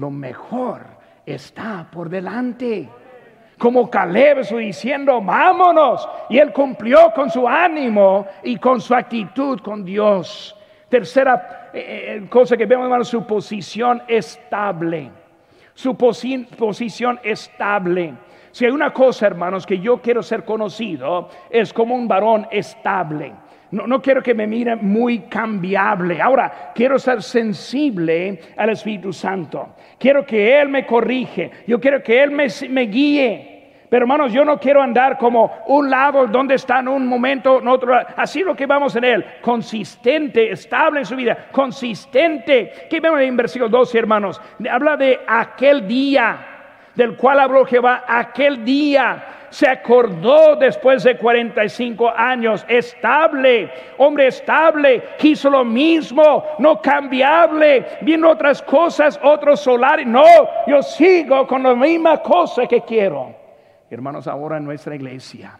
lo 0.00 0.10
mejor 0.10 0.80
está 1.26 1.86
por 1.92 2.08
delante. 2.08 2.88
como 3.58 3.90
Caleb 3.90 4.40
diciendo, 4.56 5.20
vámonos. 5.20 6.08
Y 6.30 6.38
él 6.38 6.50
cumplió 6.50 7.12
con 7.14 7.28
su 7.28 7.46
ánimo 7.46 8.26
y 8.42 8.56
con 8.56 8.80
su 8.80 8.94
actitud 8.94 9.60
con 9.60 9.84
Dios. 9.84 10.56
Tercera 10.88 11.68
eh, 11.74 12.22
eh, 12.22 12.28
cosa 12.30 12.56
que 12.56 12.64
vemos, 12.64 12.84
hermanos, 12.84 13.08
su 13.08 13.26
posición 13.26 14.02
estable. 14.08 15.10
Su 15.74 15.94
posición 15.94 17.20
estable. 17.22 18.14
Si 18.50 18.64
hay 18.64 18.70
una 18.70 18.92
cosa, 18.92 19.26
hermanos, 19.26 19.66
que 19.66 19.78
yo 19.78 20.00
quiero 20.00 20.22
ser 20.22 20.44
conocido, 20.44 21.28
es 21.50 21.72
como 21.72 21.94
un 21.94 22.08
varón 22.08 22.48
estable. 22.50 23.32
No, 23.72 23.86
no, 23.86 24.02
quiero 24.02 24.22
que 24.22 24.34
me 24.34 24.46
mire 24.46 24.74
muy 24.74 25.20
cambiable. 25.20 26.20
Ahora, 26.20 26.72
quiero 26.74 26.98
ser 26.98 27.22
sensible 27.22 28.40
al 28.56 28.70
Espíritu 28.70 29.12
Santo. 29.12 29.76
Quiero 29.98 30.26
que 30.26 30.60
Él 30.60 30.68
me 30.68 30.84
corrige. 30.84 31.50
Yo 31.68 31.80
quiero 31.80 32.02
que 32.02 32.20
Él 32.20 32.32
me, 32.32 32.82
guíe. 32.86 33.46
Pero 33.88 34.04
hermanos, 34.04 34.32
yo 34.32 34.44
no 34.44 34.58
quiero 34.58 34.82
andar 34.82 35.18
como 35.18 35.52
un 35.66 35.88
lado 35.88 36.26
donde 36.26 36.56
está 36.56 36.80
en 36.80 36.88
un 36.88 37.06
momento, 37.06 37.60
en 37.60 37.68
otro. 37.68 37.94
Así 38.16 38.42
lo 38.42 38.56
que 38.56 38.66
vamos 38.66 38.94
en 38.96 39.04
él. 39.04 39.24
Consistente, 39.40 40.50
estable 40.50 41.00
en 41.00 41.06
su 41.06 41.16
vida. 41.16 41.48
Consistente. 41.50 42.88
¿Qué 42.88 43.00
vemos 43.00 43.20
en 43.20 43.36
versículo 43.36 43.68
12, 43.68 43.98
hermanos? 43.98 44.40
Habla 44.68 44.96
de 44.96 45.20
aquel 45.26 45.86
día 45.86 46.49
del 46.94 47.16
cual 47.16 47.40
habló 47.40 47.64
Jehová. 47.64 48.04
Aquel 48.06 48.64
día 48.64 49.40
se 49.50 49.68
acordó 49.68 50.56
después 50.56 51.02
de 51.02 51.16
45 51.16 52.08
años, 52.08 52.64
estable, 52.68 53.70
hombre 53.98 54.28
estable, 54.28 55.02
quiso 55.18 55.50
lo 55.50 55.64
mismo, 55.64 56.44
no 56.58 56.80
cambiable, 56.80 57.98
viendo 58.00 58.30
otras 58.30 58.62
cosas, 58.62 59.18
otros 59.22 59.60
solares. 59.60 60.06
No, 60.06 60.24
yo 60.66 60.82
sigo 60.82 61.46
con 61.46 61.62
la 61.62 61.74
misma 61.74 62.22
cosa 62.22 62.66
que 62.66 62.82
quiero. 62.82 63.34
Hermanos, 63.90 64.28
ahora 64.28 64.58
en 64.58 64.64
nuestra 64.64 64.94
iglesia, 64.94 65.58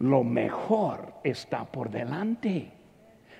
lo 0.00 0.24
mejor 0.24 1.14
está 1.22 1.64
por 1.64 1.88
delante. 1.88 2.72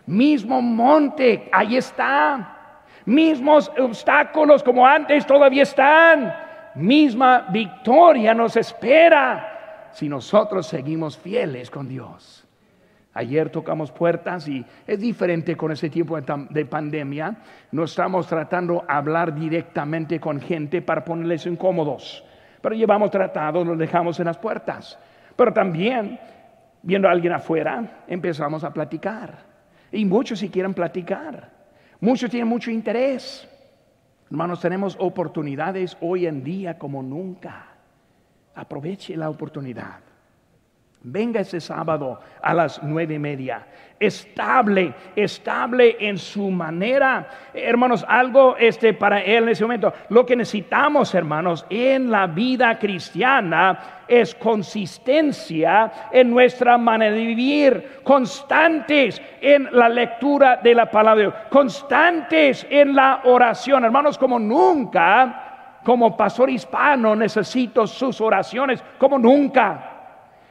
Mismo 0.07 0.63
monte, 0.63 1.49
ahí 1.53 1.77
está. 1.77 2.55
Mismos 3.05 3.71
obstáculos 3.79 4.63
como 4.63 4.87
antes 4.87 5.27
todavía 5.27 5.65
están. 5.65 6.48
Misma 6.79 7.49
victoria 7.51 8.33
nos 8.35 8.57
espera 8.57 9.91
si 9.93 10.09
nosotros 10.09 10.67
seguimos 10.67 11.19
fieles 11.19 11.71
con 11.71 11.89
Dios. 11.89 12.47
Ayer 13.15 13.51
tocamos 13.51 13.91
puertas 13.91 14.47
y 14.47 14.65
es 14.87 15.01
diferente 15.01 15.57
con 15.57 15.73
ese 15.73 15.91
tiempo 15.91 16.17
de 16.21 16.65
pandemia. 16.67 17.37
No 17.73 17.83
estamos 17.83 18.29
tratando 18.29 18.75
de 18.75 18.81
hablar 18.87 19.35
directamente 19.35 20.21
con 20.21 20.41
gente 20.41 20.81
para 20.81 21.05
ponerles 21.05 21.47
incómodos. 21.47 22.25
Pero 22.61 22.77
llevamos 22.77 23.11
tratados, 23.11 23.67
los 23.67 23.77
dejamos 23.77 24.21
en 24.21 24.27
las 24.27 24.39
puertas. 24.39 24.97
Pero 25.35 25.53
también, 25.53 26.21
viendo 26.83 27.09
a 27.09 27.11
alguien 27.11 27.33
afuera, 27.33 28.05
empezamos 28.07 28.63
a 28.63 28.73
platicar. 28.73 29.37
Y 29.91 30.05
muchos 30.05 30.39
si 30.39 30.49
quieren 30.49 30.75
platicar. 30.75 31.51
Muchos 31.99 32.31
tienen 32.31 32.47
mucho 32.47 32.71
interés. 32.71 33.49
Hermanos, 34.31 34.61
tenemos 34.61 34.97
oportunidades 35.01 35.97
hoy 36.01 36.27
en 36.27 36.45
día 36.45 36.79
como 36.79 37.03
nunca. 37.03 37.67
Aproveche 38.55 39.17
la 39.17 39.31
oportunidad. 39.31 40.08
Venga 41.01 41.41
ese 41.41 41.61
sábado 41.61 42.19
a 42.43 42.53
las 42.53 42.83
nueve 42.83 43.15
y 43.15 43.19
media. 43.21 43.65
Estable, 44.01 44.93
estable 45.15 45.97
en 46.01 46.19
su 46.19 46.51
manera. 46.51 47.29
Hermanos, 47.55 48.05
algo 48.09 48.57
este 48.57 48.95
para 48.95 49.23
él 49.23 49.45
en 49.45 49.49
ese 49.51 49.63
momento. 49.63 49.93
Lo 50.09 50.27
que 50.27 50.35
necesitamos, 50.35 51.15
hermanos, 51.15 51.65
en 51.71 52.11
la 52.11 52.27
vida 52.27 52.77
cristiana 52.81 54.03
es 54.09 54.35
consistencia 54.35 56.09
en 56.11 56.31
nuestra 56.31 56.77
manera 56.79 57.15
de 57.15 57.27
vivir, 57.27 58.01
constantes 58.03 59.23
en 59.41 59.69
la 59.71 59.89
lectura 59.89 60.57
de 60.57 60.75
la 60.75 60.91
palabra 60.91 61.15
de 61.15 61.31
Dios, 61.31 61.35
constantes 61.49 62.67
en 62.69 62.97
la 62.97 63.21
oración. 63.25 63.85
Hermanos, 63.85 64.19
como 64.19 64.41
nunca, 64.41 65.79
como 65.85 66.17
pastor 66.17 66.51
hispano, 66.51 67.15
necesito 67.15 67.87
sus 67.87 68.21
oraciones, 68.21 68.83
como 68.99 69.17
nunca. 69.17 69.98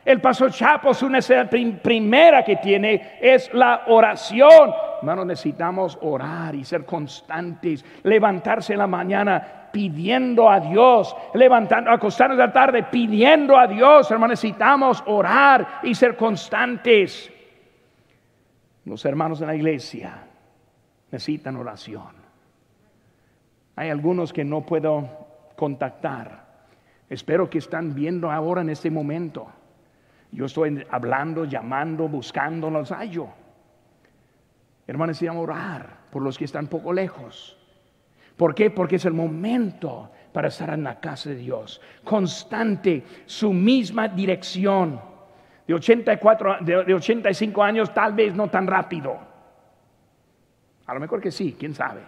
El 0.08 0.22
paso 0.22 0.48
Chapo, 0.48 0.94
su 0.94 1.10
necesidad 1.10 1.50
primera 1.82 2.42
que 2.42 2.56
tiene 2.56 3.18
es 3.20 3.54
la 3.54 3.84
oración. 3.88 4.72
Hermanos, 5.00 5.26
necesitamos 5.26 5.98
orar 6.02 6.56
y 6.56 6.64
ser 6.64 6.86
constantes, 6.86 7.84
levantarse 8.04 8.72
en 8.72 8.80
la 8.80 8.88
mañana 8.88 9.68
pidiendo 9.70 10.50
a 10.50 10.62
Dios, 10.62 11.14
levantando, 11.34 11.92
acostarnos 11.92 12.38
la 12.38 12.54
tarde 12.54 12.84
pidiendo 12.84 13.58
a 13.58 13.68
Dios. 13.68 14.10
Hermanos, 14.10 14.42
necesitamos 14.42 15.04
orar 15.08 15.82
y 15.84 15.94
ser 15.94 16.16
constantes. 16.16 17.30
Los 18.86 19.04
hermanos 19.04 19.42
de 19.42 19.46
la 19.46 19.56
iglesia 19.56 20.24
necesitan 21.12 21.58
oración. 21.58 22.16
Hay 23.76 23.90
algunos 23.90 24.32
que 24.32 24.46
no 24.46 24.62
puedo 24.62 25.06
contactar. 25.58 26.46
Espero 27.10 27.50
que 27.50 27.58
están 27.58 27.94
viendo 27.94 28.32
ahora 28.32 28.62
en 28.62 28.70
este 28.70 28.90
momento. 28.90 29.52
Yo 30.32 30.46
estoy 30.46 30.86
hablando, 30.90 31.46
llamando, 31.46 32.08
buscando, 32.08 32.70
los 32.70 32.92
hallo. 32.92 33.28
Hermanos, 34.86 35.10
necesitamos 35.16 35.44
orar 35.44 35.98
por 36.12 36.22
los 36.22 36.38
que 36.38 36.46
están 36.46 36.68
poco 36.68 36.94
lejos. 36.94 37.58
¿Por 38.36 38.54
qué? 38.54 38.70
Porque 38.70 38.98
es 38.98 39.06
el 39.06 39.14
momento 39.14 40.12
para 40.32 40.50
estar 40.50 40.70
en 40.70 40.84
la 40.84 41.00
casa 41.00 41.30
de 41.30 41.36
Dios. 41.36 41.82
Constante, 42.04 43.04
su 43.26 43.52
misma 43.52 44.08
dirección. 44.08 45.02
De 45.66 45.74
84, 45.74 46.58
de, 46.62 46.84
de 46.86 46.94
85 46.94 47.64
años, 47.64 47.94
tal 47.94 48.14
vez 48.14 48.34
no 48.36 48.50
tan 48.50 48.68
rápido. 48.68 49.18
A 50.86 50.94
lo 50.94 51.00
mejor 51.00 51.20
que 51.20 51.32
sí, 51.32 51.56
quién 51.60 51.74
sabe. 51.74 52.02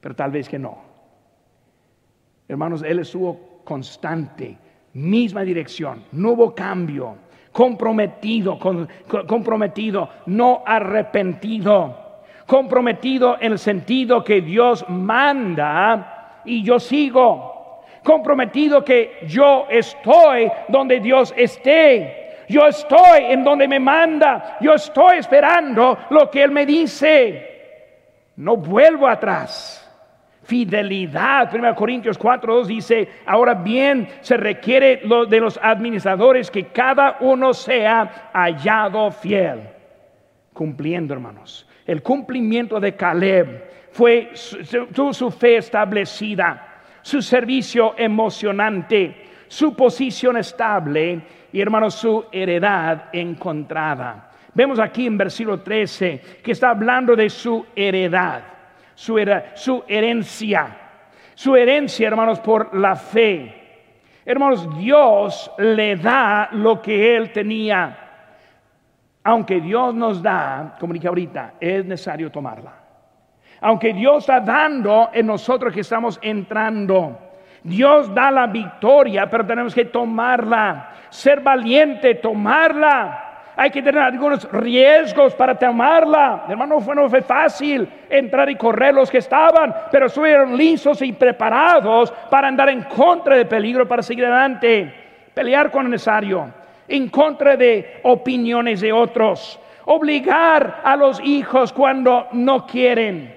Pero 0.00 0.16
tal 0.16 0.30
vez 0.30 0.48
que 0.48 0.58
no. 0.58 0.82
Hermanos, 2.48 2.82
Él 2.82 3.00
estuvo 3.00 3.62
constante 3.64 4.58
misma 4.96 5.42
dirección, 5.42 6.04
no 6.12 6.30
hubo 6.30 6.54
cambio, 6.54 7.16
comprometido, 7.52 8.58
comprometido, 9.26 10.08
no 10.26 10.62
arrepentido, 10.64 12.22
comprometido 12.46 13.36
en 13.40 13.52
el 13.52 13.58
sentido 13.58 14.24
que 14.24 14.40
Dios 14.40 14.84
manda 14.88 16.40
y 16.46 16.62
yo 16.62 16.80
sigo, 16.80 17.82
comprometido 18.02 18.84
que 18.84 19.18
yo 19.26 19.66
estoy 19.68 20.50
donde 20.68 21.00
Dios 21.00 21.34
esté. 21.36 22.24
Yo 22.48 22.64
estoy 22.66 23.24
en 23.28 23.42
donde 23.42 23.66
me 23.66 23.80
manda. 23.80 24.56
Yo 24.60 24.74
estoy 24.74 25.18
esperando 25.18 25.98
lo 26.10 26.30
que 26.30 26.44
Él 26.44 26.52
me 26.52 26.64
dice. 26.64 27.54
No 28.36 28.56
vuelvo 28.56 29.08
atrás 29.08 29.85
fidelidad. 30.46 31.52
1 31.52 31.74
Corintios 31.74 32.16
4, 32.16 32.54
2 32.54 32.68
dice, 32.68 33.08
ahora 33.26 33.54
bien 33.54 34.08
se 34.20 34.36
requiere 34.36 35.02
de 35.28 35.40
los 35.40 35.58
administradores 35.62 36.50
que 36.50 36.66
cada 36.68 37.18
uno 37.20 37.52
sea 37.52 38.30
hallado 38.32 39.10
fiel. 39.10 39.60
Cumpliendo, 40.52 41.12
hermanos. 41.12 41.68
El 41.84 42.02
cumplimiento 42.02 42.80
de 42.80 42.94
Caleb 42.94 43.64
fue 43.90 44.30
su 44.34 45.30
fe 45.30 45.56
establecida, 45.58 46.80
su 47.02 47.20
servicio 47.20 47.94
emocionante, 47.96 49.24
su 49.48 49.74
posición 49.74 50.36
estable 50.36 51.20
y, 51.52 51.60
hermanos, 51.60 51.94
su 51.94 52.24
heredad 52.32 53.10
encontrada. 53.12 54.30
Vemos 54.54 54.78
aquí 54.78 55.06
en 55.06 55.18
versículo 55.18 55.60
13 55.60 56.40
que 56.42 56.52
está 56.52 56.70
hablando 56.70 57.14
de 57.14 57.28
su 57.28 57.66
heredad 57.76 58.55
su, 58.96 59.16
su 59.54 59.84
herencia. 59.86 60.76
Su 61.34 61.54
herencia, 61.54 62.08
hermanos, 62.08 62.40
por 62.40 62.74
la 62.76 62.96
fe. 62.96 63.54
Hermanos, 64.24 64.76
Dios 64.76 65.52
le 65.58 65.94
da 65.96 66.48
lo 66.50 66.82
que 66.82 67.14
Él 67.14 67.30
tenía. 67.30 67.96
Aunque 69.22 69.60
Dios 69.60 69.94
nos 69.94 70.22
da, 70.22 70.76
como 70.80 70.94
dije 70.94 71.06
ahorita, 71.06 71.54
es 71.60 71.84
necesario 71.84 72.32
tomarla. 72.32 72.72
Aunque 73.60 73.92
Dios 73.92 74.18
está 74.18 74.40
dando 74.40 75.10
en 75.12 75.26
nosotros 75.26 75.72
que 75.72 75.80
estamos 75.80 76.18
entrando. 76.22 77.18
Dios 77.62 78.12
da 78.14 78.30
la 78.30 78.46
victoria, 78.46 79.28
pero 79.28 79.44
tenemos 79.44 79.74
que 79.74 79.84
tomarla. 79.84 80.90
Ser 81.10 81.40
valiente, 81.40 82.14
tomarla 82.14 83.25
hay 83.56 83.70
que 83.70 83.82
tener 83.82 84.02
algunos 84.02 84.50
riesgos 84.52 85.34
para 85.34 85.58
tomarla. 85.58 86.44
Hermano, 86.46 86.78
no 86.94 87.08
fue 87.08 87.22
fácil 87.22 87.88
entrar 88.10 88.50
y 88.50 88.56
correr 88.56 88.94
los 88.94 89.10
que 89.10 89.18
estaban, 89.18 89.74
pero 89.90 90.06
estuvieron 90.06 90.54
listos 90.56 91.00
y 91.00 91.12
preparados 91.12 92.12
para 92.30 92.48
andar 92.48 92.68
en 92.68 92.82
contra 92.82 93.34
de 93.36 93.46
peligro, 93.46 93.88
para 93.88 94.02
seguir 94.02 94.26
adelante, 94.26 94.92
pelear 95.32 95.70
con 95.70 95.88
necesario, 95.88 96.52
en 96.86 97.08
contra 97.08 97.56
de 97.56 98.00
opiniones 98.02 98.82
de 98.82 98.92
otros, 98.92 99.58
obligar 99.86 100.82
a 100.84 100.94
los 100.94 101.18
hijos 101.20 101.72
cuando 101.72 102.28
no 102.32 102.66
quieren. 102.66 103.34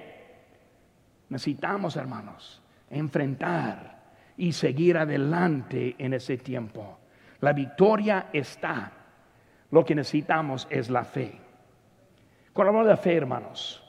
Necesitamos, 1.30 1.96
hermanos, 1.96 2.60
enfrentar 2.90 4.00
y 4.36 4.52
seguir 4.52 4.98
adelante 4.98 5.94
en 5.96 6.12
ese 6.12 6.36
tiempo. 6.36 6.98
La 7.40 7.54
victoria 7.54 8.26
está. 8.34 8.92
Lo 9.70 9.84
que 9.84 9.94
necesitamos 9.94 10.66
es 10.70 10.90
la 10.90 11.04
fe. 11.04 11.38
Cuando 12.52 12.70
hablamos 12.70 12.88
de 12.88 13.02
fe, 13.02 13.16
hermanos, 13.16 13.82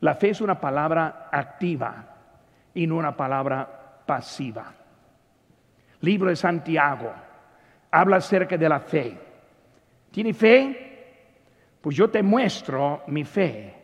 la 0.00 0.14
fe 0.14 0.30
es 0.30 0.40
una 0.40 0.58
palabra 0.60 1.28
activa 1.30 2.04
y 2.74 2.86
no 2.86 2.96
una 2.96 3.16
palabra 3.16 4.02
pasiva. 4.06 4.72
Libro 6.00 6.30
de 6.30 6.36
Santiago 6.36 7.12
habla 7.90 8.16
acerca 8.16 8.56
de 8.56 8.68
la 8.68 8.80
fe. 8.80 9.18
¿Tiene 10.10 10.32
fe? 10.32 10.86
Pues 11.80 11.96
yo 11.96 12.10
te 12.10 12.22
muestro 12.22 13.02
mi 13.08 13.24
fe 13.24 13.74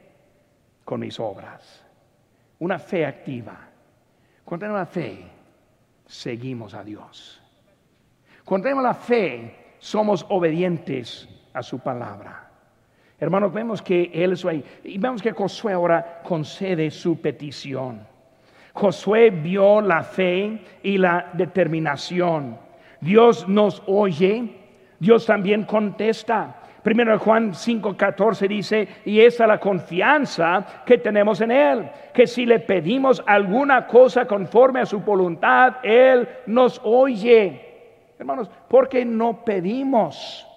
con 0.84 1.00
mis 1.00 1.18
obras. 1.20 1.84
Una 2.58 2.78
fe 2.78 3.04
activa. 3.06 3.58
Cuando 4.44 4.64
tenemos 4.64 4.80
la 4.80 4.86
fe, 4.86 5.26
seguimos 6.06 6.74
a 6.74 6.82
Dios. 6.82 7.40
Cuando 8.44 8.64
tenemos 8.64 8.84
la 8.84 8.94
fe, 8.94 9.74
somos 9.78 10.26
obedientes 10.28 11.28
a 11.52 11.62
su 11.62 11.78
palabra. 11.78 12.48
Hermanos, 13.18 13.52
vemos 13.52 13.80
que 13.80 14.10
Él 14.12 14.32
es 14.32 14.44
ahí. 14.44 14.64
Y 14.82 14.98
vemos 14.98 15.22
que 15.22 15.30
Josué 15.30 15.74
ahora 15.74 16.22
concede 16.24 16.90
su 16.90 17.20
petición. 17.20 18.00
Josué 18.72 19.30
vio 19.30 19.80
la 19.80 20.02
fe 20.02 20.60
y 20.82 20.98
la 20.98 21.30
determinación. 21.32 22.58
Dios 23.00 23.46
nos 23.48 23.82
oye, 23.86 24.56
Dios 24.98 25.26
también 25.26 25.64
contesta. 25.64 26.56
Primero 26.82 27.16
Juan 27.18 27.52
5:14 27.52 28.48
dice, 28.48 28.88
y 29.04 29.20
esa 29.20 29.44
es 29.44 29.48
la 29.48 29.60
confianza 29.60 30.82
que 30.84 30.98
tenemos 30.98 31.40
en 31.40 31.52
Él, 31.52 31.90
que 32.12 32.26
si 32.26 32.44
le 32.44 32.58
pedimos 32.58 33.22
alguna 33.24 33.86
cosa 33.86 34.26
conforme 34.26 34.80
a 34.80 34.86
su 34.86 34.98
voluntad, 34.98 35.76
Él 35.84 36.28
nos 36.46 36.80
oye. 36.82 37.68
Hermanos, 38.18 38.50
¿por 38.68 38.88
qué 38.88 39.04
no 39.04 39.44
pedimos 39.44 40.48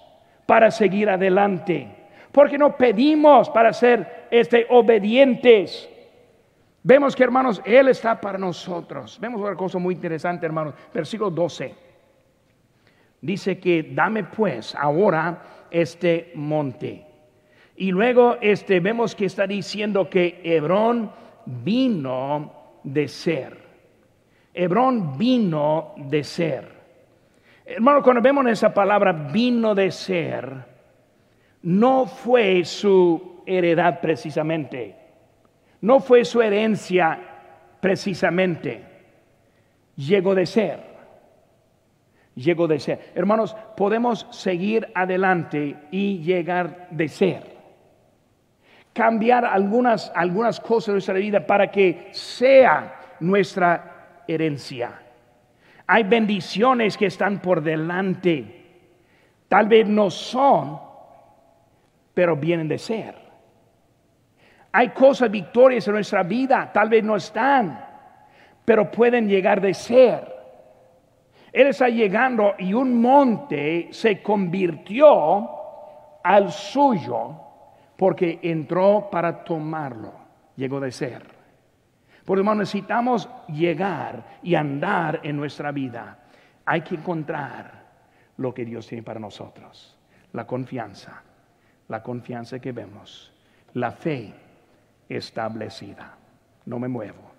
para 0.46 0.72
seguir 0.72 1.10
adelante? 1.10 1.88
¿Por 2.32 2.50
qué 2.50 2.58
no 2.58 2.76
pedimos 2.76 3.50
para 3.50 3.72
ser 3.72 4.28
este, 4.30 4.68
obedientes? 4.70 5.90
Vemos 6.84 7.16
que, 7.16 7.24
hermanos, 7.24 7.62
Él 7.66 7.88
está 7.88 8.20
para 8.20 8.38
nosotros. 8.38 9.18
Vemos 9.20 9.42
una 9.42 9.56
cosa 9.56 9.80
muy 9.80 9.96
interesante, 9.96 10.46
hermanos. 10.46 10.76
Versículo 10.94 11.32
12. 11.32 11.74
Dice 13.22 13.60
que 13.60 13.90
dame 13.92 14.26
pues 14.26 14.76
ahora 14.76 15.66
este 15.72 16.32
monte. 16.36 17.06
Y 17.76 17.92
luego 17.92 18.38
este, 18.40 18.80
vemos 18.80 19.16
que 19.16 19.26
está 19.26 19.48
diciendo 19.48 20.10
que 20.10 20.42
Hebrón 20.44 21.12
vino 21.46 22.54
de 22.84 23.08
ser. 23.08 23.58
Hebrón 24.54 25.18
vino 25.18 25.94
de 25.98 26.24
ser. 26.24 26.75
Hermano, 27.65 28.04
cuando 28.04 28.21
vemos 28.21 28.45
esa 28.47 28.73
palabra 28.73 29.12
vino 29.12 29.73
de 29.73 29.91
ser, 29.91 30.54
no 31.63 32.06
fue 32.06 32.63
su 32.63 33.41
heredad 33.45 33.99
precisamente, 34.01 34.95
no 35.82 35.99
fue 35.99 36.25
su 36.25 36.41
herencia 36.41 37.19
precisamente, 37.82 38.84
llegó 39.95 40.36
de 40.36 40.45
ser 40.45 40.95
llegó 42.36 42.67
de 42.67 42.80
ser. 42.80 43.12
Hermanos, 43.15 43.56
podemos 43.75 44.28
seguir 44.32 44.91
adelante 44.93 45.75
y 45.91 46.19
llegar 46.19 46.88
de 46.91 47.08
ser. 47.08 47.56
Cambiar 48.93 49.45
algunas, 49.45 50.12
algunas 50.15 50.60
cosas 50.60 50.88
de 50.88 50.93
nuestra 50.93 51.13
vida 51.15 51.45
para 51.45 51.71
que 51.71 52.10
sea 52.12 52.99
nuestra 53.19 54.23
herencia. 54.28 55.01
Hay 55.88 56.04
bendiciones 56.04 56.98
que 56.98 57.06
están 57.08 57.39
por 57.39 57.62
delante. 57.62 58.63
Tal 59.48 59.67
vez 59.67 59.88
no 59.88 60.10
son, 60.10 60.80
pero 62.13 62.36
vienen 62.36 62.67
de 62.67 62.78
ser. 62.78 63.15
Hay 64.71 64.89
cosas, 64.89 65.32
victorias 65.32 65.88
en 65.88 65.93
nuestra 65.93 66.24
vida, 66.24 66.71
tal 66.74 66.89
vez 66.89 67.04
no 67.04 67.15
están, 67.15 67.86
pero 68.65 68.91
pueden 68.91 69.30
llegar 69.30 69.62
de 69.62 69.74
ser. 69.74 70.36
Él 71.54 71.67
está 71.67 71.88
llegando 71.88 72.56
y 72.58 72.74
un 72.74 73.00
monte 73.00 73.88
se 73.91 74.21
convirtió 74.21 75.50
al 76.21 76.52
suyo 76.52 77.32
porque 77.95 78.39
entró 78.41 79.08
para 79.10 79.43
tomarlo. 79.43 80.12
Llegó 80.58 80.82
de 80.82 80.91
ser. 80.91 81.35
Por 82.26 82.38
menos 82.40 82.58
necesitamos 82.58 83.30
llegar 83.48 84.40
y 84.42 84.56
andar 84.56 85.22
en 85.24 85.38
nuestra 85.38 85.72
vida. 85.72 86.20
Hay 86.66 86.82
que 86.82 86.96
encontrar 86.96 87.86
lo 88.38 88.54
que 88.54 88.66
Dios 88.66 88.88
tiene 88.88 89.04
para 89.04 89.20
nosotros. 89.20 89.98
La 90.34 90.46
confianza, 90.46 91.22
la 91.88 92.02
confianza 92.02 92.60
que 92.60 92.72
vemos, 92.72 93.32
la 93.74 93.92
fe 93.92 94.34
establecida. 95.08 96.18
No 96.66 96.80
me 96.80 96.88
muevo. 96.88 97.32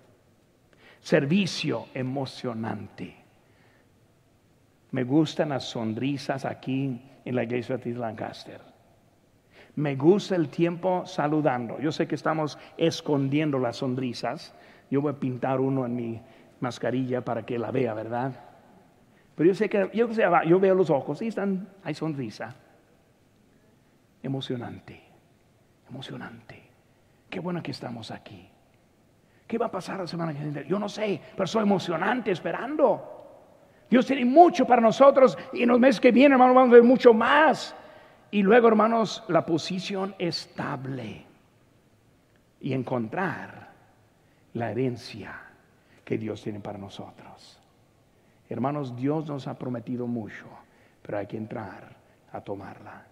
Servicio 1.01 1.87
emocionante 1.93 3.27
me 4.91 5.03
gustan 5.03 5.49
las 5.49 5.65
sonrisas 5.65 6.45
aquí 6.45 7.01
en 7.25 7.35
la 7.35 7.43
iglesia 7.43 7.77
de 7.77 7.93
Lancaster. 7.93 8.61
Me 9.75 9.95
gusta 9.95 10.35
el 10.35 10.49
tiempo 10.49 11.05
saludando. 11.05 11.79
Yo 11.79 11.91
sé 11.91 12.07
que 12.07 12.15
estamos 12.15 12.57
escondiendo 12.77 13.59
las 13.59 13.77
sonrisas. 13.77 14.55
Yo 14.89 15.01
voy 15.01 15.11
a 15.11 15.19
pintar 15.19 15.59
uno 15.59 15.85
en 15.85 15.95
mi 15.95 16.21
mascarilla 16.59 17.23
para 17.23 17.45
que 17.45 17.59
la 17.59 17.71
vea, 17.71 17.93
¿verdad? 17.93 18.33
Pero 19.35 19.47
yo 19.47 19.55
sé 19.55 19.69
que 19.69 19.89
yo, 19.93 20.09
yo 20.09 20.59
veo 20.59 20.75
los 20.75 20.89
ojos 20.89 21.21
y 21.21 21.27
están, 21.27 21.69
hay 21.83 21.93
sonrisa. 21.93 22.55
Emocionante, 24.23 25.01
emocionante. 25.89 26.63
Qué 27.29 27.39
bueno 27.39 27.61
que 27.61 27.71
estamos 27.71 28.11
aquí. 28.11 28.49
¿Qué 29.45 29.57
va 29.57 29.67
a 29.67 29.71
pasar 29.71 29.99
la 29.99 30.07
semana 30.07 30.33
que 30.33 30.43
viene? 30.43 30.65
Yo 30.67 30.79
no 30.79 30.89
sé, 30.89 31.21
pero 31.35 31.47
soy 31.47 31.63
emocionante 31.63 32.31
esperando. 32.31 33.13
Dios 33.89 34.05
tiene 34.05 34.25
mucho 34.25 34.65
para 34.65 34.81
nosotros 34.81 35.37
y 35.53 35.63
en 35.63 35.69
los 35.69 35.79
meses 35.79 36.01
que 36.01 36.11
vienen, 36.11 36.33
hermanos, 36.33 36.55
vamos 36.55 36.71
a 36.71 36.73
ver 36.73 36.83
mucho 36.83 37.13
más. 37.13 37.75
Y 38.31 38.43
luego, 38.43 38.67
hermanos, 38.67 39.23
la 39.29 39.45
posición 39.45 40.13
estable 40.19 41.25
y 42.59 42.73
encontrar 42.73 43.69
la 44.57 44.71
herencia 44.71 45.39
que 46.03 46.17
Dios 46.17 46.41
tiene 46.41 46.59
para 46.59 46.77
nosotros. 46.77 47.59
Hermanos, 48.49 48.95
Dios 48.95 49.27
nos 49.27 49.47
ha 49.47 49.57
prometido 49.57 50.07
mucho, 50.07 50.45
pero 51.01 51.17
hay 51.17 51.27
que 51.27 51.37
entrar 51.37 51.95
a 52.31 52.41
tomarla. 52.41 53.05